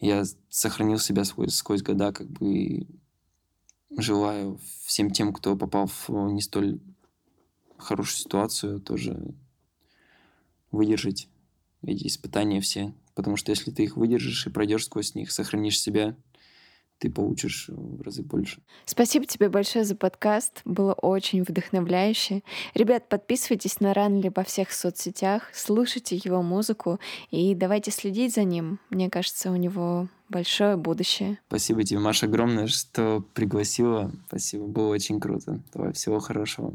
я 0.00 0.24
сохранил 0.48 0.98
себя 0.98 1.24
сквозь, 1.24 1.54
сквозь 1.54 1.82
года, 1.82 2.12
как 2.12 2.26
бы 2.28 2.54
и 2.54 2.86
желаю 3.96 4.58
всем 4.84 5.10
тем, 5.10 5.32
кто 5.32 5.56
попал 5.56 5.86
в 5.86 6.08
не 6.32 6.40
столь 6.40 6.80
хорошую 7.76 8.16
ситуацию, 8.16 8.80
тоже 8.80 9.34
выдержать 10.70 11.28
эти 11.82 12.06
испытания 12.06 12.60
все. 12.60 12.94
Потому 13.14 13.36
что 13.36 13.50
если 13.50 13.70
ты 13.70 13.84
их 13.84 13.96
выдержишь 13.96 14.46
и 14.46 14.50
пройдешь 14.50 14.86
сквозь 14.86 15.14
них, 15.14 15.30
сохранишь 15.30 15.80
себя, 15.80 16.16
ты 17.00 17.10
получишь 17.10 17.68
в 17.68 18.02
разы 18.02 18.22
больше. 18.22 18.60
Спасибо 18.84 19.24
тебе 19.24 19.48
большое 19.48 19.84
за 19.84 19.96
подкаст. 19.96 20.60
Было 20.64 20.92
очень 20.92 21.42
вдохновляюще. 21.42 22.42
Ребят, 22.74 23.08
подписывайтесь 23.08 23.80
на 23.80 23.94
Ранли 23.94 24.30
во 24.34 24.44
всех 24.44 24.70
соцсетях, 24.70 25.50
слушайте 25.54 26.16
его 26.16 26.42
музыку 26.42 27.00
и 27.30 27.54
давайте 27.54 27.90
следить 27.90 28.34
за 28.34 28.44
ним. 28.44 28.78
Мне 28.90 29.08
кажется, 29.08 29.50
у 29.50 29.56
него 29.56 30.08
большое 30.28 30.76
будущее. 30.76 31.38
Спасибо 31.48 31.82
тебе, 31.84 31.98
Маша, 32.00 32.26
огромное, 32.26 32.66
что 32.66 33.24
пригласила. 33.34 34.12
Спасибо, 34.28 34.66
было 34.66 34.88
очень 34.88 35.20
круто. 35.20 35.60
Давай, 35.72 35.92
всего 35.92 36.20
хорошего. 36.20 36.72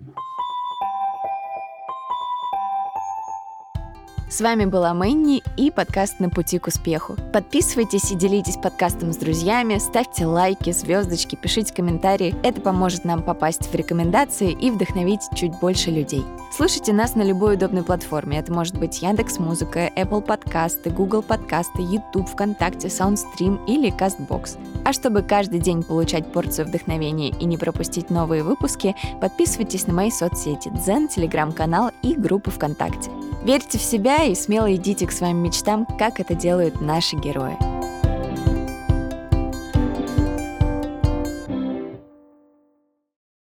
С 4.27 4.41
вами 4.41 4.65
была 4.65 4.91
Мэнни 4.95 5.43
и 5.55 5.69
подкаст 5.69 6.19
«На 6.19 6.31
пути 6.31 6.57
к 6.57 6.65
успеху». 6.65 7.15
Подписывайтесь 7.31 8.11
и 8.11 8.15
делитесь 8.15 8.57
подкастом 8.57 9.13
с 9.13 9.17
друзьями, 9.17 9.77
ставьте 9.77 10.25
лайки, 10.25 10.71
звездочки, 10.71 11.35
пишите 11.35 11.71
комментарии. 11.71 12.35
Это 12.41 12.59
поможет 12.59 13.05
нам 13.05 13.21
попасть 13.21 13.67
в 13.67 13.75
рекомендации 13.75 14.51
и 14.51 14.71
вдохновить 14.71 15.21
чуть 15.35 15.53
больше 15.59 15.91
людей. 15.91 16.23
Слушайте 16.51 16.91
нас 16.91 17.13
на 17.13 17.21
любой 17.21 17.53
удобной 17.53 17.83
платформе. 17.83 18.39
Это 18.39 18.51
может 18.51 18.79
быть 18.79 18.99
Яндекс 18.99 19.37
Музыка, 19.37 19.91
Apple 19.95 20.21
подкасты, 20.21 20.89
Google 20.89 21.21
подкасты, 21.21 21.83
YouTube, 21.83 22.27
ВКонтакте, 22.27 22.87
Soundstream 22.87 23.63
или 23.67 23.95
CastBox. 23.95 24.57
А 24.85 24.91
чтобы 24.91 25.21
каждый 25.21 25.59
день 25.59 25.83
получать 25.83 26.31
порцию 26.31 26.67
вдохновения 26.67 27.29
и 27.29 27.45
не 27.45 27.57
пропустить 27.57 28.09
новые 28.09 28.41
выпуски, 28.41 28.95
подписывайтесь 29.21 29.85
на 29.85 29.93
мои 29.93 30.09
соцсети 30.09 30.69
Дзен, 30.69 31.09
Телеграм-канал 31.09 31.91
и 32.01 32.15
группы 32.15 32.49
ВКонтакте. 32.49 33.11
Верьте 33.45 33.77
в 33.77 33.83
себя 33.83 34.23
и 34.23 34.33
смело 34.33 34.73
идите 34.73 35.05
к 35.05 35.11
своим 35.11 35.37
мечтам, 35.37 35.85
как 35.99 36.19
это 36.19 36.33
делают 36.33 36.81
наши 36.81 37.15
герои. 37.15 37.74